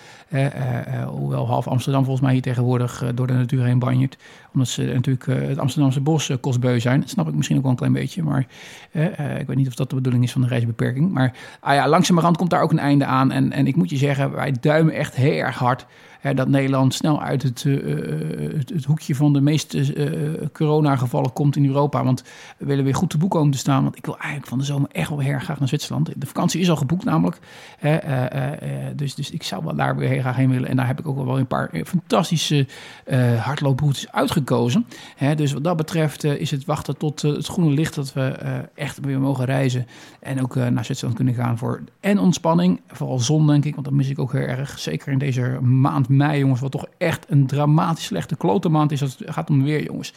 [1.08, 4.18] hoewel half Amsterdam volgens mij hier tegenwoordig door de natuur heen banjert.
[4.54, 7.00] Omdat ze natuurlijk het Amsterdamse bos kostbeu zijn.
[7.00, 8.24] Dat snap ik misschien ook wel een klein beetje.
[8.24, 8.48] Maar
[9.40, 11.12] ik weet niet of dat de bedoeling is van de reisbeperking.
[11.12, 13.32] Maar ah ja, langzamerhand komt daar ook een einde aan.
[13.32, 15.86] En, en ik moet je zeggen, wij duimen echt heel erg hard
[16.36, 17.64] dat Nederland snel uit het,
[18.74, 22.04] het, hoekje van de meeste uh, coronagevallen komt in Europa.
[22.04, 22.24] Want
[22.58, 23.84] we willen weer goed te boek komen te staan.
[23.84, 26.10] Want ik wil eigenlijk van de zomer echt wel heel graag naar Zwitserland.
[26.16, 27.40] De vakantie is al geboekt namelijk.
[28.96, 30.70] dus, dus ik zou wel daar weer graag heen willen.
[30.70, 32.68] En daar heb ik ook wel een paar fantastische
[33.40, 34.41] hardlooproutes uitgekozen.
[35.36, 38.30] Dus wat dat betreft is het wachten tot het groene licht dat we
[38.76, 39.88] echt weer mogen reizen.
[40.20, 42.82] En ook naar Zwitserland kunnen gaan voor en ontspanning.
[42.88, 44.80] Vooral zon denk ik, want dat mis ik ook heel erg.
[44.80, 49.02] Zeker in deze maand mei, jongens, wat toch echt een dramatisch slechte klote maand is
[49.02, 50.14] als het gaat om weer, jongens.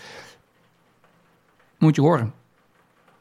[1.78, 2.32] Moet je horen.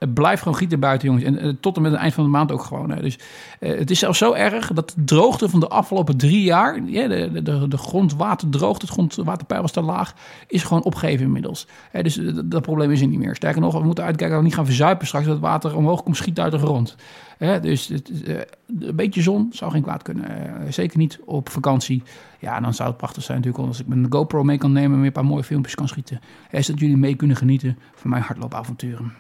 [0.04, 1.26] Het blijft gewoon gieten buiten, jongens.
[1.26, 2.90] En uh, tot en met het eind van de maand ook gewoon.
[2.90, 3.02] Hè.
[3.02, 3.20] Dus
[3.60, 6.84] uh, het is zelfs zo erg dat de droogte van de afgelopen drie jaar...
[6.86, 10.14] Ja, de, de, de grondwater droogt, het grondwaterpeil was te laag...
[10.48, 11.68] is gewoon opgegeven inmiddels.
[11.92, 13.36] Hè, dus dat probleem is er niet meer.
[13.36, 15.26] Sterker nog, we moeten uitkijken dat we niet gaan verzuipen straks...
[15.26, 16.96] dat het water omhoog komt, schiet uit de grond.
[17.38, 18.12] Hè, dus het,
[18.80, 20.28] een beetje zon zou geen kwaad kunnen.
[20.70, 22.04] zeker niet op vakantie.
[22.40, 24.92] Ja, dan zou het prachtig zijn natuurlijk als ik mijn GoPro mee kan nemen...
[24.92, 26.20] en weer een paar mooie filmpjes kan schieten.
[26.52, 29.14] Is dat jullie mee kunnen genieten van mijn hardloopavonturen.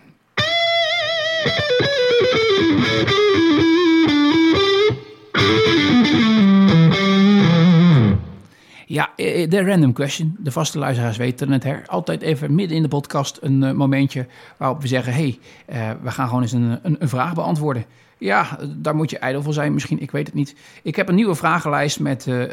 [8.94, 10.36] Ja, eh, de random question.
[10.40, 11.64] De vaste luisteraars weten het.
[11.64, 11.88] Hè?
[11.88, 14.28] Altijd even midden in de podcast een uh, momentje
[14.58, 15.14] waarop we zeggen...
[15.14, 15.40] hey,
[16.02, 17.86] we gaan gewoon eens een, een, een, vraag beantwoorden.
[18.18, 20.56] Ja, daar moet je ijdel voor zijn misschien, ik weet het niet.
[20.84, 22.44] Ik heb een nieuwe vragenlijst met uh,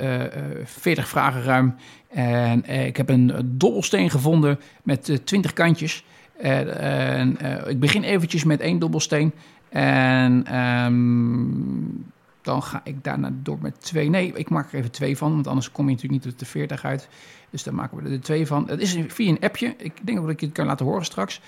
[0.65, 1.75] 40 vragen ruim.
[2.09, 6.05] En ik heb een dobbelsteen gevonden met 20 kantjes...
[6.41, 9.33] En, uh, ik begin eventjes met één dobbelsteen.
[9.69, 12.05] En um,
[12.43, 14.11] dan ga ik daarna door met twee.
[14.11, 16.47] Nee, ik maak er even twee van, want anders kom je natuurlijk niet tot de
[16.47, 17.09] 40 uit.
[17.51, 18.69] Dus dan maken we er twee van.
[18.69, 19.75] Het is via een appje.
[19.79, 21.41] Ik denk dat ik het kan laten horen straks.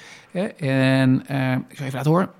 [0.56, 2.30] En uh, ik zal even laten horen.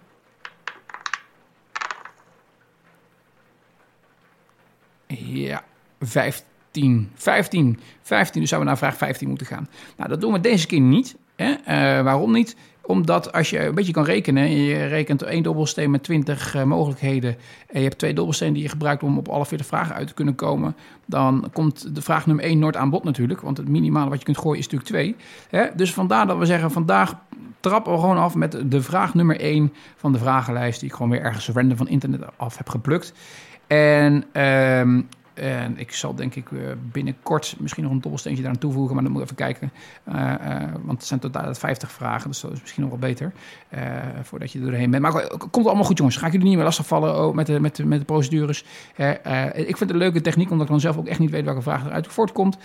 [5.16, 5.64] Ja,
[6.00, 7.10] 15.
[7.14, 7.80] 15.
[8.02, 8.40] 15.
[8.40, 9.68] Dus zouden we naar vraag 15 moeten gaan.
[9.96, 11.16] Nou, dat doen we deze keer niet.
[11.50, 11.56] Uh,
[12.02, 12.56] waarom niet?
[12.82, 16.62] Omdat als je een beetje kan rekenen, en je rekent één dobbelsteen met 20 uh,
[16.62, 20.06] mogelijkheden, en je hebt twee dobbelstenen die je gebruikt om op alle 40 vragen uit
[20.06, 20.76] te kunnen komen,
[21.06, 24.24] dan komt de vraag nummer 1 nooit aan bod natuurlijk, want het minimale wat je
[24.24, 25.16] kunt gooien is natuurlijk 2.
[25.50, 25.68] Hè?
[25.76, 27.14] Dus vandaar dat we zeggen, vandaag
[27.60, 31.10] trappen we gewoon af met de vraag nummer 1 van de vragenlijst, die ik gewoon
[31.10, 33.12] weer ergens random van internet af heb geplukt.
[33.66, 36.58] En um, en ik zal denk ik eh,
[36.92, 39.72] binnenkort misschien nog een dobbelsteentje daar aan toevoegen, maar dan moet ik even kijken.
[40.08, 43.32] Uh, uh, want het zijn totaal 50 vragen, dus dat is misschien nog wel beter
[44.22, 45.02] voordat je er doorheen bent.
[45.02, 46.16] Maar komt allemaal goed, jongens.
[46.16, 48.64] Ga ik jullie niet meer lastigvallen oh, met, de, met, de, met de procedures.
[49.54, 51.62] ik vind het een leuke techniek, omdat ik dan zelf ook echt niet weet welke
[51.62, 52.56] vraag eruit voortkomt.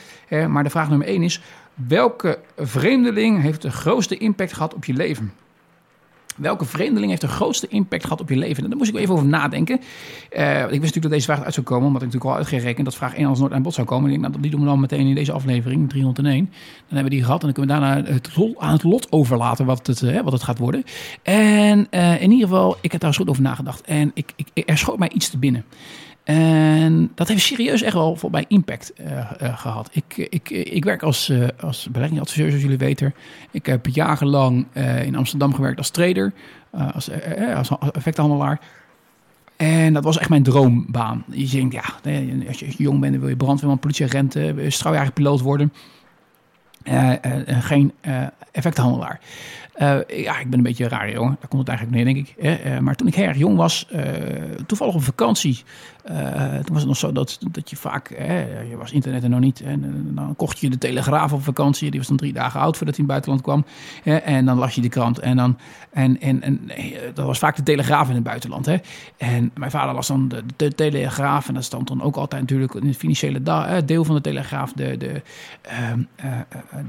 [0.47, 1.41] maar de vraag nummer 1 is:
[1.73, 5.33] welke vreemdeling heeft de grootste impact gehad op je leven?
[6.37, 8.63] Welke vreemdeling heeft de grootste impact gehad op je leven?
[8.63, 9.79] En daar moest ik even over nadenken.
[10.37, 12.85] Uh, ik wist natuurlijk dat deze vraag uit zou komen, omdat ik natuurlijk al uitgerekend
[12.85, 14.11] dat vraag 1 als nooit aan bod zou komen.
[14.11, 16.45] Ik denk, nou, die doen we dan meteen in deze aflevering, 301.
[16.45, 16.53] Dan
[16.87, 19.87] hebben we die gehad en dan kunnen we daarna het aan het lot overlaten wat
[19.87, 20.83] het, uh, wat het gaat worden.
[21.23, 23.81] En uh, in ieder geval, ik heb daar eens goed over nagedacht.
[23.81, 25.65] En ik, ik, er schoot mij iets te binnen.
[26.27, 29.07] En dat heeft serieus echt wel voor mij impact uh,
[29.41, 29.89] uh, gehad.
[29.91, 33.13] Ik, ik, ik werk als, uh, als beleggingsadviseur, zoals jullie weten.
[33.51, 34.65] Ik heb jarenlang
[35.03, 36.33] in Amsterdam gewerkt als trader,
[36.93, 37.09] als,
[37.55, 38.59] als effectenhandelaar.
[39.55, 41.23] En dat was echt mijn droombaan.
[41.31, 41.83] Je denkt, ja,
[42.47, 44.35] als je jong bent, wil je brandweerman, politieagent,
[44.67, 45.73] straaljagerpiloot worden.
[47.47, 47.93] geen
[48.51, 49.19] effectenhandelaar.
[49.81, 51.37] Uh, ja, ik ben een beetje een rare jongen.
[51.39, 52.63] Daar komt het eigenlijk neer, denk ik.
[52.65, 54.01] Uh, maar toen ik heel erg jong was, uh,
[54.65, 55.63] toevallig op vakantie.
[56.03, 58.09] toen was het nog zo dat, dat je vaak,
[58.69, 59.61] je was internet er nog niet.
[59.61, 61.89] En dan kocht je de Telegraaf op vakantie.
[61.91, 63.65] Die was dan drie dagen oud voordat hij in het buitenland kwam.
[64.23, 65.19] en dan las je de krant.
[65.19, 65.57] En, dan,
[65.91, 66.61] en, en, en
[67.13, 68.65] dat was vaak de Telegraaf in het buitenland.
[68.65, 68.77] Hè.
[69.17, 71.47] En mijn vader las dan de, de Telegraaf.
[71.47, 73.41] En dat stond dan ook altijd natuurlijk in het financiële
[73.85, 74.73] deel van de Telegraaf.
[74.73, 75.21] De, de,
[75.61, 76.01] ehm,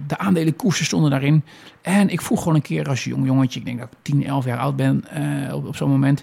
[0.06, 1.44] de aandelenkoersen stonden daarin.
[1.82, 4.44] En ik vroeg gewoon een keer als jong jongetje, ik denk dat ik 10, 11
[4.44, 6.22] jaar oud ben uh, op, op zo'n moment,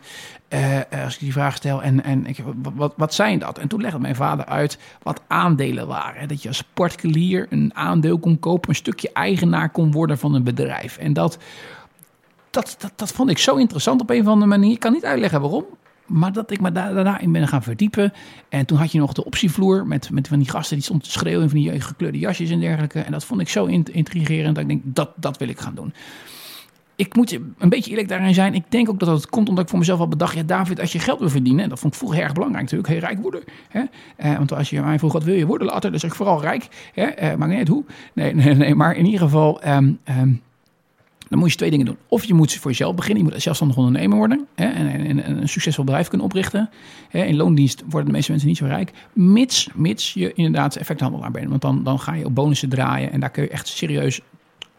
[0.49, 2.37] uh, als ik die vraag stel en, en ik,
[2.73, 3.57] wat, wat zijn dat?
[3.57, 6.27] En toen legde mijn vader uit wat aandelen waren.
[6.27, 10.43] Dat je als particulier een aandeel kon kopen, een stukje eigenaar kon worden van een
[10.43, 10.97] bedrijf.
[10.97, 11.37] En dat,
[12.49, 14.71] dat, dat, dat vond ik zo interessant op een of andere manier.
[14.71, 15.65] Ik kan niet uitleggen waarom.
[16.05, 18.13] Maar dat ik me da- daarna in ben gaan verdiepen.
[18.49, 21.49] En toen had je nog de optievloer met, met van die gasten die te schreeuwen
[21.49, 22.99] van die gekleurde jasjes en dergelijke.
[22.99, 25.75] En dat vond ik zo int- intrigerend dat ik denk, dat, dat wil ik gaan
[25.75, 25.93] doen.
[26.95, 28.53] Ik moet een beetje eerlijk daarin zijn.
[28.53, 30.35] Ik denk ook dat dat komt omdat ik voor mezelf al bedacht...
[30.35, 31.63] ja, David, als je geld wil verdienen...
[31.63, 32.89] en dat vond ik vroeger erg belangrijk natuurlijk...
[32.89, 33.43] heel rijk worden.
[33.69, 33.83] Hè?
[34.15, 35.91] Eh, want als je mij vroeg, wat wil je worden later?
[35.91, 36.67] Dan zeg ik vooral rijk.
[36.93, 37.03] Hè?
[37.03, 37.83] Eh, maakt niet hoe.
[38.13, 39.61] Nee, nee, nee, maar in ieder geval...
[39.61, 40.33] ehm, ehm,
[41.29, 41.97] dan moet je twee dingen doen.
[42.07, 43.23] Of je moet voor jezelf beginnen.
[43.23, 44.47] Je moet zelfstandig ondernemer worden.
[44.55, 46.69] Hè, en een succesvol bedrijf kunnen oprichten.
[47.09, 48.91] Hè, in loondienst worden de meeste mensen niet zo rijk.
[49.13, 51.49] Mits, mits je inderdaad effecthandelaar bent.
[51.49, 53.11] Want dan, dan ga je op bonussen draaien.
[53.11, 54.21] En daar kun je echt serieus...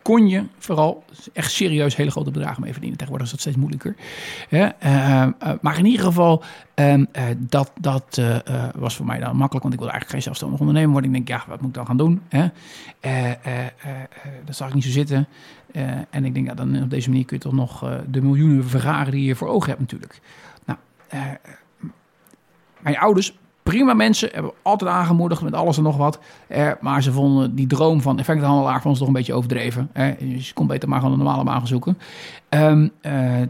[0.06, 2.98] Kon je vooral echt serieus hele grote bedragen mee verdienen.
[2.98, 3.96] Tegenwoordig is dat steeds moeilijker.
[4.50, 6.42] Eh, eh, maar in ieder geval,
[6.74, 8.20] ehm, eh, dat, dat
[8.74, 9.62] was voor mij dan makkelijk.
[9.62, 11.10] Want ik wilde eigenlijk geen zelfstandig ondernemer worden.
[11.10, 12.22] Ik denk, ja, wat moet ik dan gaan doen?
[12.28, 12.46] Hè?
[14.44, 15.28] Dat zag ik niet zo zitten.
[16.10, 19.12] En ik denk, ja, dan op deze manier kun je toch nog de miljoenen vergaren
[19.12, 20.20] die je voor ogen hebt natuurlijk.
[20.64, 20.78] Nou,
[22.80, 23.34] mijn ouders,
[23.70, 26.18] prima mensen, hebben altijd aangemoedigd met alles en nog wat.
[26.48, 29.88] Eh, maar ze vonden die droom van effecthandelaar vonden ze toch een beetje overdreven.
[29.92, 30.14] Hè?
[30.18, 31.98] Dus je kon beter maar gewoon een normale baan zoeken.
[32.48, 33.42] Ehm, eh,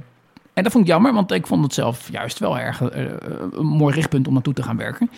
[0.57, 3.05] en dat vond ik jammer, want ik vond het zelf juist wel erg eh,
[3.53, 5.11] een mooi richtpunt om naartoe te gaan werken.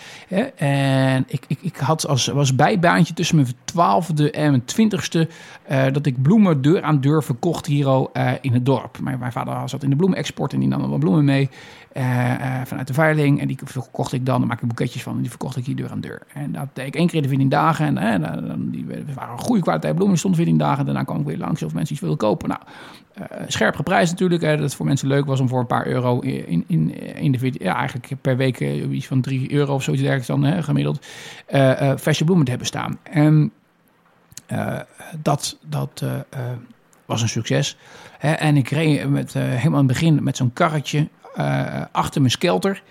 [0.57, 5.29] En ik, ik, ik had als was bijbaantje tussen mijn twaalfde en mijn twintigste
[5.63, 8.99] eh, dat ik bloemen deur aan deur verkocht hier eh, in het dorp.
[9.01, 11.49] Mijn, mijn vader zat in de bloemenexport en die nam wat bloemen mee
[11.99, 13.41] eh, eh, vanuit de veiling.
[13.41, 15.77] En die verkocht ik dan, daar maak ik boeketjes van en die verkocht ik hier
[15.77, 16.23] deur aan deur.
[16.33, 17.99] En dat deed ik één keer in de 14 dagen.
[17.99, 20.85] En dan, dan- die waren een goede kwaliteit bloemen, die stonden 14 dagen.
[20.85, 22.49] Daarna kwam ik weer langs of mensen iets wilden kopen.
[22.49, 22.61] Nou,
[23.15, 24.43] eh, scherp geprijsd natuurlijk.
[24.43, 27.53] Dat het voor mensen leuk was om voor een paar euro in, in, in de
[27.53, 31.07] ja, eigenlijk per week iets van 3 euro of zoiets dergelijks dan hè, gemiddeld,
[31.97, 32.99] verse bloemen te hebben staan.
[33.03, 33.53] En
[35.23, 36.05] dat, dat
[37.07, 37.77] was een succes.
[38.19, 41.09] En ik reed met, helemaal in het begin met zo'n karretje
[41.92, 42.83] achter mijn skelter.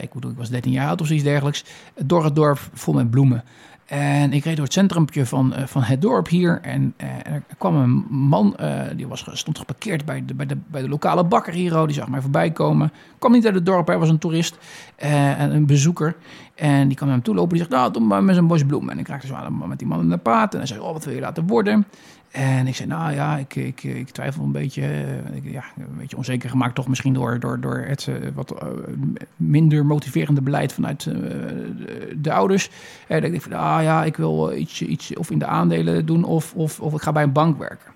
[0.00, 1.64] Ik bedoel, ik was 13 jaar oud of zoiets dergelijks.
[2.04, 3.44] Door het dorp vol met bloemen.
[3.86, 6.60] En ik reed door het centrumpje van, eh, van het dorp hier.
[6.62, 10.56] En eh, er kwam een man, eh, die was, stond geparkeerd bij de, bij, de,
[10.66, 11.78] bij de lokale bakker hier.
[11.78, 12.92] oh, Die zag mij voorbij komen.
[13.18, 14.56] Kwam niet uit het dorp, hij was een toerist.
[14.96, 16.16] eh, en een bezoeker.
[16.54, 17.50] En die kwam naar hem toe lopen.
[17.50, 18.92] Die zegt, nou, doe maar met zo'n bos bloemen.
[18.92, 20.52] En ik raakte zo aan met die man in de praat.
[20.52, 21.86] En hij zei, oh, wat wil je laten worden?
[22.32, 24.82] En ik zei, nou ja, ik, ik, ik twijfel een beetje.
[24.82, 28.68] eh, ja, een beetje onzeker gemaakt toch misschien door, door, door het eh, wat eh,
[29.36, 32.70] minder motiverende beleid vanuit de, de ouders.
[33.08, 36.54] En ik van, ah ja, ik wil iets, iets of in de aandelen doen of,
[36.54, 37.92] of, of ik ga bij een bank werken.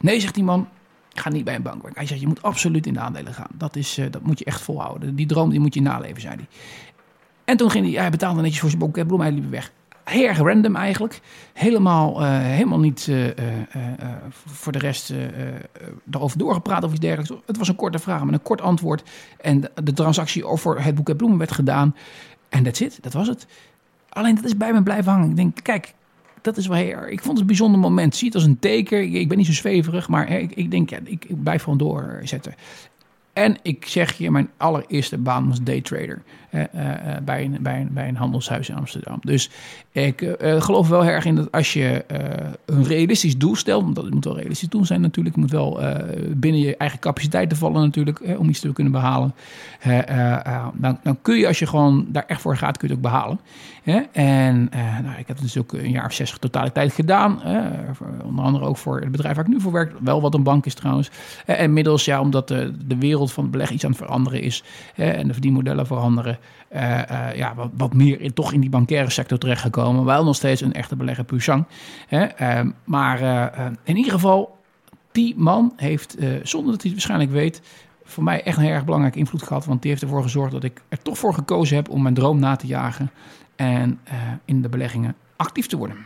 [0.00, 0.68] Nee, zegt die man,
[1.12, 1.98] ik ga niet bij een bank werken.
[1.98, 3.50] Hij zegt, je moet absoluut in de aandelen gaan.
[3.54, 5.14] Dat, is, dat moet je echt volhouden.
[5.14, 6.46] Die droom die moet je naleven, zei hij.
[7.44, 9.72] En toen ging hij, hij betaalde netjes voor zijn boek, hij liep weg.
[10.10, 11.20] Heel random eigenlijk.
[11.52, 13.34] Helemaal, eh, helemaal niet eh, eh,
[14.46, 15.12] voor de rest
[16.10, 17.46] erover doorgepraat of iets dergelijks.
[17.46, 19.02] Het was een korte vraag met een kort antwoord.
[19.40, 21.96] En de, transactie over het boeket bloemen werd gedaan.
[22.48, 23.46] En that's it, dat was het.
[24.08, 25.30] Alleen dat is bij me blijven hangen.
[25.30, 25.94] Ik denk, kijk,
[26.40, 27.06] dat is wel heel.
[27.06, 28.16] Ik vond het een bijzonder moment.
[28.16, 29.14] Zie het als een teken.
[29.14, 32.54] Ik, ben niet zo zweverig, maar ik, ik denk, ja, ik, blijf gewoon doorzetten.
[33.32, 36.22] En ik zeg je, mijn allereerste baan was daytrader
[37.24, 39.18] bij, een, bij, een, bij een handelshuis in Amsterdam.
[39.20, 39.50] Dus
[39.92, 43.94] ik eh, geloof wel erg in dat als je eh, een realistisch doel stelt, want
[43.94, 47.82] dat moet wel realistisch doel zijn natuurlijk, moet wel eh, binnen je eigen capaciteiten vallen
[47.82, 49.34] natuurlijk, eh, om iets te kunnen behalen.
[49.80, 52.88] Eh, eh, eh, dan, dan kun je, als je gewoon daar echt voor gaat, kun
[52.88, 53.40] je het ook behalen.
[53.82, 54.00] Hè?
[54.12, 57.42] En eh, nou, ik heb dus ook een jaar of zes totaliteit gedaan.
[57.42, 57.60] eh,
[58.24, 59.92] onder andere ook voor het bedrijf waar ik nu voor werk.
[60.00, 61.10] Wel wat een bank is trouwens.
[61.46, 64.40] Eh, en inmiddels, ja, omdat de, de wereld van het beleggen iets aan het veranderen
[64.42, 64.64] is.
[64.94, 66.38] eh, en de verdienmodellen veranderen.
[66.68, 70.04] Eh, eh, ja, wat, wat meer in, toch in die bankaire sector terechtgekomen.
[70.04, 71.66] Wel nog steeds een echte belegger puur sang.
[72.06, 72.24] Hè?
[72.24, 74.58] Eh, maar eh, in ieder geval,
[75.12, 77.62] die man heeft, zonder dat hij het waarschijnlijk weet
[78.04, 79.64] voor mij echt een erg belangrijke invloed gehad.
[79.64, 82.38] Want die heeft ervoor gezorgd dat ik er toch voor gekozen heb om mijn droom
[82.38, 83.10] na te jagen.
[83.56, 84.00] En
[84.44, 85.96] in de beleggingen actief te worden.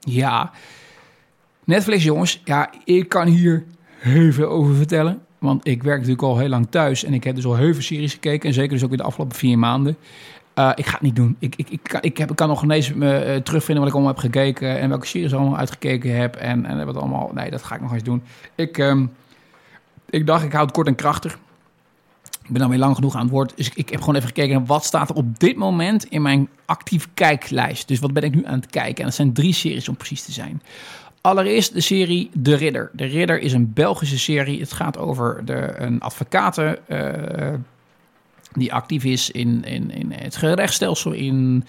[0.00, 0.52] Ja,
[1.64, 3.64] Netflix jongens, ja, ik kan hier
[3.98, 5.20] heel veel over vertellen.
[5.38, 7.82] Want ik werk natuurlijk al heel lang thuis en ik heb dus al heel veel
[7.82, 8.48] series gekeken.
[8.48, 9.96] En zeker dus ook in de afgelopen vier maanden.
[10.58, 11.36] Uh, ik ga het niet doen.
[11.38, 13.92] Ik, ik, ik, kan, ik, heb, ik kan nog ineens me uh, terugvinden wat ik
[13.94, 14.78] allemaal heb gekeken.
[14.78, 16.36] En welke series ik allemaal uitgekeken heb.
[16.36, 17.30] En, en wat allemaal.
[17.34, 18.22] Nee, dat ga ik nog eens doen.
[18.54, 19.12] Ik, um,
[20.10, 21.38] ik dacht, ik houd het kort en krachtig.
[22.42, 23.56] Ik ben dan weer lang genoeg aan het woord.
[23.56, 26.22] Dus ik, ik heb gewoon even gekeken naar wat staat er op dit moment in
[26.22, 27.88] mijn actief kijklijst.
[27.88, 28.98] Dus wat ben ik nu aan het kijken?
[28.98, 30.62] En dat zijn drie series om precies te zijn.
[31.22, 32.90] Allereerst de serie De Ridder.
[32.92, 34.60] De Ridder is een Belgische serie.
[34.60, 36.78] Het gaat over de, een advocaten.
[36.88, 37.54] Uh,
[38.52, 41.64] die actief is in, in, in het gerechtsstelsel in,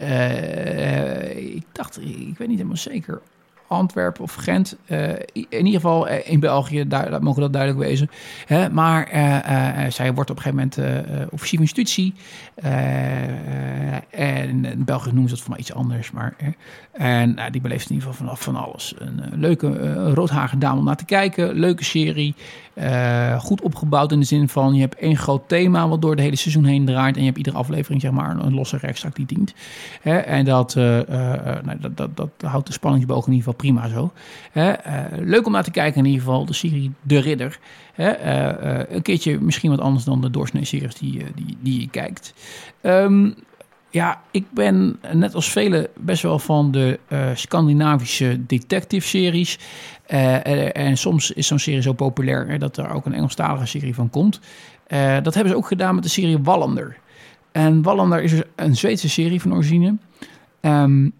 [0.00, 3.20] uh, ik dacht, ik weet niet helemaal zeker,
[3.74, 4.76] Antwerpen of Gent.
[4.86, 8.10] Uh, in ieder geval uh, in België, daar, dat mogen dat duidelijk wezen.
[8.46, 8.70] Hè?
[8.70, 12.12] Maar uh, zij wordt op een gegeven moment officier van
[14.10, 16.10] en in België noemen ze dat voor iets anders.
[16.10, 16.34] Maar,
[16.92, 18.94] en die beleeft in ieder geval vanaf van alles.
[18.98, 21.54] Een leuke roodhage dame om naar te kijken.
[21.54, 22.34] Leuke serie.
[23.38, 26.36] goed opgebouwd in de zin van je hebt één groot thema wat door de hele
[26.36, 27.14] seizoen heen draait.
[27.14, 29.54] En je hebt iedere aflevering zeg maar een losse rechtszaak die dient.
[30.02, 30.16] Hè?
[30.16, 34.12] En dat, nou, dat, dat, dat, houdt de spanningsboog in ieder geval prima zo.
[34.54, 34.72] Uh,
[35.18, 37.58] leuk om naar te kijken in ieder geval, de serie De Ridder.
[37.96, 41.88] Uh, uh, een keertje misschien wat anders dan de doorsnee series die, die, die je
[41.88, 42.34] kijkt.
[42.82, 43.34] Um,
[43.90, 46.98] ja, ik ben net als velen best wel van de
[47.34, 49.58] Scandinavische detective-series.
[50.06, 53.94] En, en, soms is zo'n serie zo populair hè, dat er ook een Engelstalige serie
[53.94, 54.40] van komt.
[55.22, 56.96] dat hebben ze ook gedaan met de serie Wallander.
[57.52, 59.96] En Wallander is een Zweedse serie van origine.
[60.60, 61.12] Um,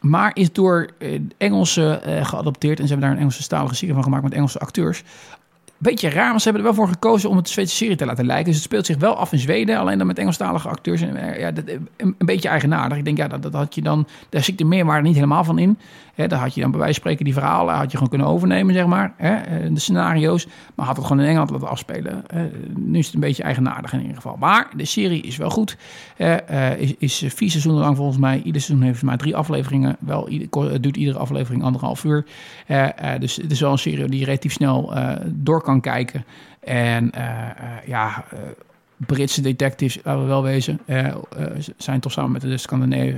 [0.00, 2.78] maar is door uh, Engelsen uh, geadopteerd.
[2.80, 5.04] En ze hebben daar een Engelse stalige serie van gemaakt met Engelse acteurs
[5.80, 8.26] beetje raar, maar ze hebben er wel voor gekozen om het Zweedse serie te laten
[8.26, 8.44] lijken.
[8.44, 11.00] Dus het speelt zich wel af in Zweden, alleen dan met Engelstalige acteurs.
[11.00, 11.64] En, eh, ja, dat,
[11.96, 12.98] een, beetje eigenaardig.
[12.98, 15.58] Ik denk, ja, dat, dat had je dan, daar zit de meerwaarde niet helemaal van
[15.58, 15.78] in.
[16.20, 18.26] Hè, daar had je dan bij wijze van spreken die verhalen, had je gewoon kunnen
[18.26, 19.14] overnemen, zeg maar.
[19.16, 19.36] Eh,
[19.72, 22.24] de scenario's, maar had het gewoon in Engeland laten afspelen.
[22.76, 24.36] nu is het een beetje eigenaardig in ieder geval.
[24.36, 25.76] Maar de serie is wel goed.
[26.18, 28.42] Uh, is, is vier seizoenen lang volgens mij.
[28.44, 29.96] Ieder seizoen heeft maar drie afleveringen.
[30.00, 30.28] Wel,
[30.80, 32.24] duurt iedere aflevering anderhalf uur.
[33.18, 34.94] dus het is wel een serie die relatief snel
[35.26, 36.24] door kan kijken.
[36.60, 37.10] En
[37.86, 38.24] ja,
[39.06, 40.80] Britse detectives, laten we wel wezen,
[41.76, 42.56] zijn toch samen met de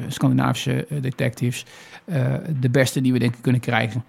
[0.09, 1.65] Scandinavische detectives
[2.61, 4.05] de beste die we denk ik kunnen krijgen.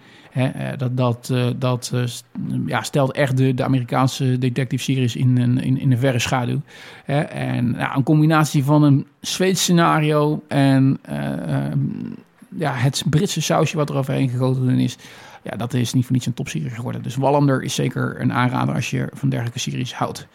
[0.76, 1.92] Dat dat, dat
[2.66, 6.60] ja, stelt echt de, Amerikaanse detective-series in, in, in een verre schaduw.
[7.28, 10.98] En ja, een combinatie van een Zweeds scenario en
[12.56, 14.96] ja, het Britse sausje wat er overheen gegoten is
[15.44, 17.02] ja, dat is niet voor niets een topserie geworden.
[17.02, 20.26] Dus Wallander is zeker een aanrader als je van dergelijke series houdt.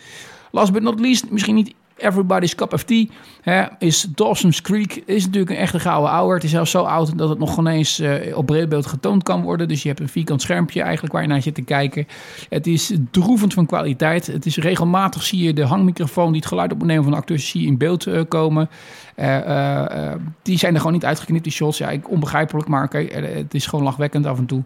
[0.52, 3.08] Last but not least, misschien niet everybody's cup of tea,
[3.42, 5.04] hè, is Dawson's Creek.
[5.06, 6.36] Is natuurlijk een echte gouden ouwer.
[6.36, 9.42] Het is zelfs zo oud dat het nog gewoon eens uh, op breedbeeld getoond kan
[9.42, 9.68] worden.
[9.68, 12.08] Dus je hebt een vierkant schermpje eigenlijk waar je naar zit te kijken.
[12.50, 14.28] Het is droevend van kwaliteit.
[14.28, 17.62] Het is regelmatig zie je de hangmicrofoon die het geluid opnemen van de acteurs zie
[17.62, 18.70] je in beeld uh, komen.
[19.18, 21.78] Uh, die zijn er gewoon niet uitgeknipt, die shots.
[21.78, 24.64] Ja, onbegrijpelijk, maar het is gewoon lachwekkend af en toe.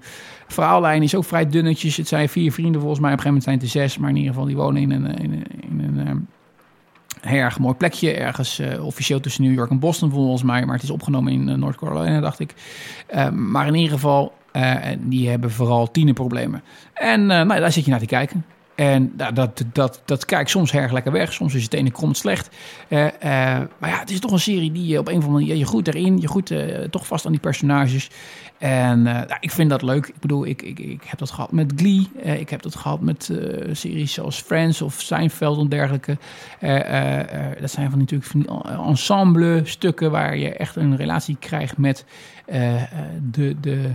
[0.47, 1.97] Verhaallijn is ook vrij dunnetjes.
[1.97, 3.11] Het zijn vier vrienden volgens mij.
[3.11, 4.91] Op een gegeven moment zijn het er zes, maar in ieder geval die wonen in
[4.91, 6.27] een, in een, in een
[7.25, 8.13] heel erg mooi plekje.
[8.13, 10.65] Ergens uh, officieel tussen New York en Boston volgens mij.
[10.65, 12.53] Maar het is opgenomen in uh, North Carolina, dacht ik.
[13.15, 14.33] Uh, maar in ieder geval,
[14.99, 16.63] die hebben vooral tienerproblemen.
[16.93, 18.45] En nou, daar zit je naar te kijken.
[18.75, 21.33] En dat, dat, dat, dat kijkt soms erg lekker weg.
[21.33, 22.55] Soms is het ene krommend slecht.
[22.89, 23.09] Uh, uh,
[23.77, 25.55] maar ja, het is toch een serie die je op een of andere manier...
[25.55, 26.53] Je goed erin, je goed
[26.89, 28.09] toch vast aan die personages.
[28.57, 30.07] En nou, ik vind dat leuk.
[30.07, 32.09] Ik bedoel, ik, ik, ik heb dat gehad met Glee.
[32.39, 33.31] ik heb dat gehad met
[33.71, 36.17] series zoals Friends of Seinfeld en dergelijke.
[37.61, 40.11] dat zijn van natuurlijk van ensemble stukken...
[40.11, 42.05] waar je echt een relatie krijgt met
[43.31, 43.55] de...
[43.61, 43.91] de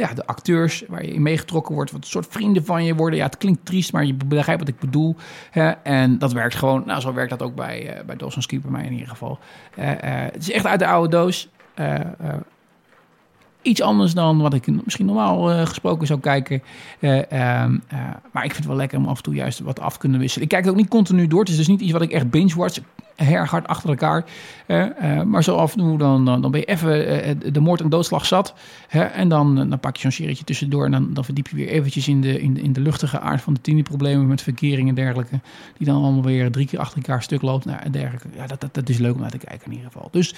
[0.00, 3.18] ja, de acteurs waar je in meegetrokken wordt, wat een soort vrienden van je worden.
[3.18, 5.16] Ja, het klinkt triest, maar je begrijpt wat ik bedoel.
[5.50, 5.70] Hè?
[5.70, 6.82] En dat werkt gewoon.
[6.86, 9.38] Nou, zo werkt dat ook bij, uh, bij Dawson's Creek bij mij in ieder geval.
[9.78, 11.48] Uh, het is echt uit de oude doos
[13.62, 16.62] iets anders dan wat ik misschien normaal gesproken zou kijken.
[17.00, 17.20] Uh,
[18.32, 20.42] maar ik vind het wel lekker om af en toe juist wat af kunnen wisselen.
[20.44, 21.40] Ik kijk het ook niet continu door.
[21.40, 22.78] Het is dus niet iets wat ik echt binge-watch.
[23.28, 24.24] Erg hard achter elkaar.
[25.26, 28.54] maar zo af en toe dan, dan, ben je even de moord en doodslag zat.
[28.88, 30.84] en dan, dan pak je zo'n serietje tussendoor.
[30.84, 33.42] En dan, dan verdiep je weer eventjes in de, in de, in de luchtige aard
[33.42, 35.40] van de tienerproblemen met verkering en dergelijke.
[35.76, 37.64] Die dan allemaal weer drie keer achter elkaar stuk loopt.
[37.64, 38.28] Nou, en dergelijke.
[38.36, 40.08] Ja, dat, dat, dat is leuk om naar te kijken in ieder geval.
[40.10, 40.34] Dus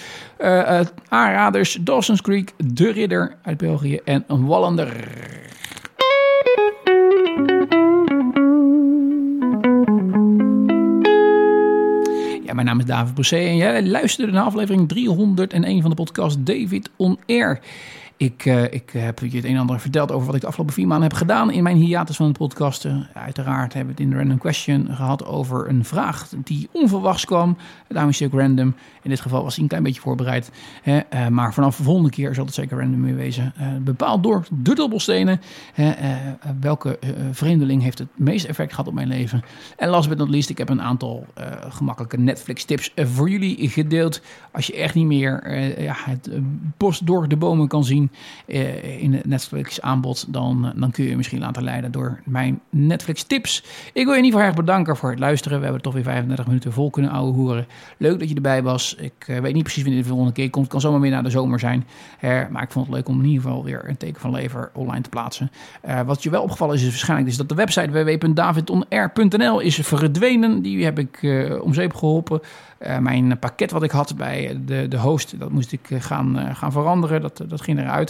[1.09, 5.41] aanraders, Dawson's Creek, De Ridder uit België en een Wallander.
[12.55, 16.91] Mijn naam is David Broussé en jij luisterde naar aflevering 301 van de podcast David
[16.97, 17.61] On Air.
[18.23, 20.75] Ik, uh, ik heb je het een en ander verteld over wat ik de afgelopen
[20.75, 23.09] vier maanden heb gedaan in mijn hiatus van de podcasten.
[23.15, 27.57] Uiteraard hebben we het in de Random Question gehad over een vraag die onverwachts kwam.
[27.89, 28.75] Daarom is het ook random.
[29.03, 30.51] In dit geval was hij een klein beetje voorbereid.
[30.83, 31.01] Hè?
[31.15, 33.53] Uh, maar vanaf de volgende keer zal het zeker random meer wezen.
[33.61, 35.41] Uh, bepaald door de dobbelstenen.
[36.61, 36.99] welke
[37.33, 39.43] vreemdeling heeft het meeste effect gehad op mijn leven?
[39.77, 41.27] En last but not least, ik heb een aantal
[41.69, 44.21] gemakkelijke Netflix tips voor jullie gedeeld.
[44.53, 46.31] Als je echt niet meer ja, het
[46.77, 48.11] bos door de bomen kan zien
[48.99, 53.23] in het Netflix aanbod, dan, dan kun je je misschien laten leiden door mijn Netflix
[53.23, 53.65] tips.
[53.93, 55.59] Ik wil je in ieder geval erg bedanken voor het luisteren.
[55.59, 57.67] We hebben toch weer 35 minuten vol kunnen ouwe hoeren.
[57.97, 58.95] Leuk dat je erbij was.
[58.95, 60.65] Ik weet niet precies wanneer de volgende keer komt.
[60.65, 61.87] Het kan zomaar weer na de zomer zijn.
[62.51, 65.03] maar ik vond het leuk om in ieder geval weer een teken van lever online
[65.03, 65.51] te plaatsen.
[66.07, 70.63] wat je wel opgevallen is, is waarschijnlijk dat de website www.davidonair.nl is verdwenen.
[70.63, 71.21] Die heb ik
[71.63, 72.41] om zeep geholpen.
[73.01, 76.73] Mijn pakket wat ik had bij de, de host, dat moest ik eh, gaan, gaan
[76.73, 77.21] veranderen.
[77.21, 78.02] Dat, dat ging eruit.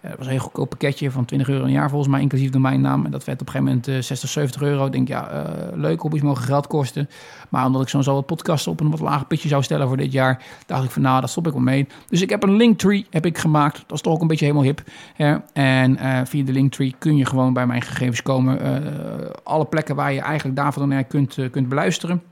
[0.00, 3.04] Dat was een heel goedkoop pakketje van 20 euro een jaar volgens mij, inclusief domeinnaam.
[3.04, 4.86] En dat werd op een gegeven moment 60, 70 euro.
[4.86, 7.08] Ik denk, ja, leuk, hobby's mogen geld kosten.
[7.48, 9.96] Maar omdat ik zo'n zo wat podcasten op een wat lager pitje zou stellen voor
[9.96, 11.86] dit jaar, dacht ik van nou, dat stop ik wel mee.
[12.08, 13.84] Dus ik heb een linktree heb ik gemaakt.
[13.86, 14.82] Dat is toch ook een beetje helemaal hip.
[15.52, 18.82] En via de linktree kun je gewoon bij mijn gegevens komen.
[19.44, 22.22] alle plekken waar je eigenlijk daarvan dan kunt, kunt beluisteren.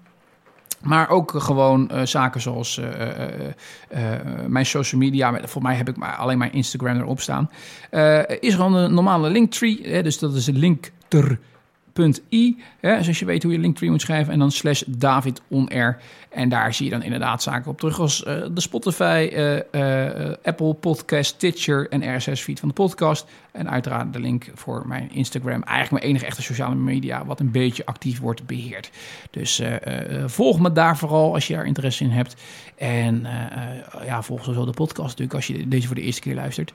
[0.83, 4.09] Maar ook gewoon uh, zaken zoals uh, uh,
[4.47, 5.41] mijn social media.
[5.45, 7.51] Voor mij heb ik maar alleen mijn Instagram erop staan.
[8.41, 10.03] is gewoon een normale linktree.
[10.03, 11.83] dus dat is linkter.i.
[12.81, 14.33] Hè, zoals je weet hoe je linktree moet schrijven.
[14.33, 15.43] En dan slash David
[16.33, 20.35] en daar zie je dan inderdaad zaken op terug als uh, de Spotify, uh, uh,
[20.43, 23.27] Apple Podcast, Stitcher en RSS-feed van de podcast.
[23.53, 25.63] En uiteraard de link voor mijn Instagram.
[25.63, 28.91] Eigenlijk mijn enige echte sociale media wat een beetje actief wordt beheerd.
[29.31, 29.63] Dus
[30.27, 32.37] volg me daar vooral als je daar interesse in hebt.
[32.77, 33.27] En
[34.05, 36.73] ja, volg sowieso de podcast natuurlijk als je deze voor de eerste keer luistert.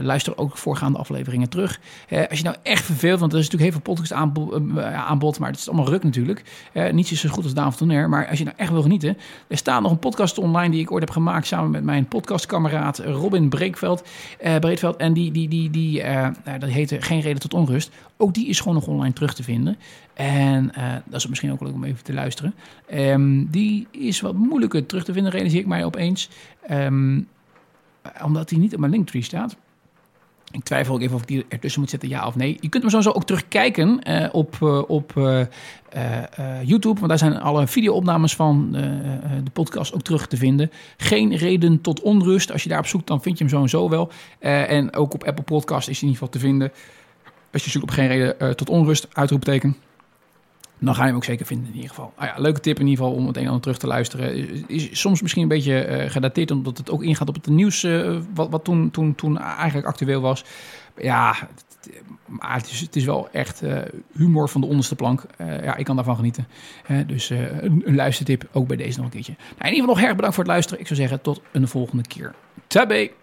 [0.00, 1.80] luister ook voorgaande afleveringen terug.
[2.28, 4.12] als je nou echt verveelt, want er is natuurlijk heel veel podcast
[5.06, 6.42] aanbod, maar het is allemaal ruk natuurlijk.
[6.92, 9.16] niets is zo goed als Daan van Toner, maar als je nou echt wil genieten.
[9.46, 12.98] Er staat nog een podcast online die ik ooit heb gemaakt samen met mijn podcastkameraad
[12.98, 14.08] Robin Breekveld,
[14.44, 14.96] uh, Breedveld.
[14.96, 17.90] En die, die, die, die uh, dat heette Geen Reden tot Onrust.
[18.16, 19.76] Ook die is gewoon nog online terug te vinden.
[20.14, 22.54] En uh, dat is misschien ook leuk om even te luisteren.
[22.94, 26.28] Um, die is wat moeilijker terug te vinden, realiseer ik mij opeens.
[26.70, 27.28] Um,
[28.22, 29.56] omdat die niet op mijn linktree staat.
[30.56, 32.56] Ik twijfel ook even of ik die ertussen moet zetten, ja of nee.
[32.60, 35.40] Je kunt hem sowieso ook terugkijken uh, op, uh, op uh,
[36.62, 36.94] YouTube.
[36.94, 38.72] Want daar zijn alle video-opnames van
[39.44, 40.70] de podcast ook terug te vinden.
[40.96, 42.52] Geen reden tot onrust.
[42.52, 44.10] Als je daarop zoekt, dan vind je hem sowieso wel.
[44.38, 46.72] en ook op Apple Podcast is hij in ieder geval te vinden.
[47.52, 49.76] Als je zoekt op geen reden tot onrust, uitroepteken
[50.78, 52.12] dan ga je hem ook zeker vinden in ieder geval.
[52.16, 54.68] Ah ja, leuke tip in ieder geval om het een en ander terug te luisteren.
[54.68, 58.18] Is soms misschien een beetje uh, gedateerd, omdat het ook ingaat op het nieuws uh,
[58.34, 60.44] wat, wat toen, toen, toen eigenlijk actueel was.
[60.96, 61.34] Ja,
[62.26, 63.78] maar het is, het is wel echt uh,
[64.12, 65.24] humor van de onderste plank.
[65.38, 66.46] ja, ik kan daarvan genieten.
[67.06, 69.34] dus een, een, luistertip ook bij deze nog een keertje.
[69.38, 70.80] Nou, in ieder geval nog erg bedankt voor het luisteren.
[70.80, 72.34] Ik zou zeggen tot een volgende keer.
[72.66, 73.10] Tabé!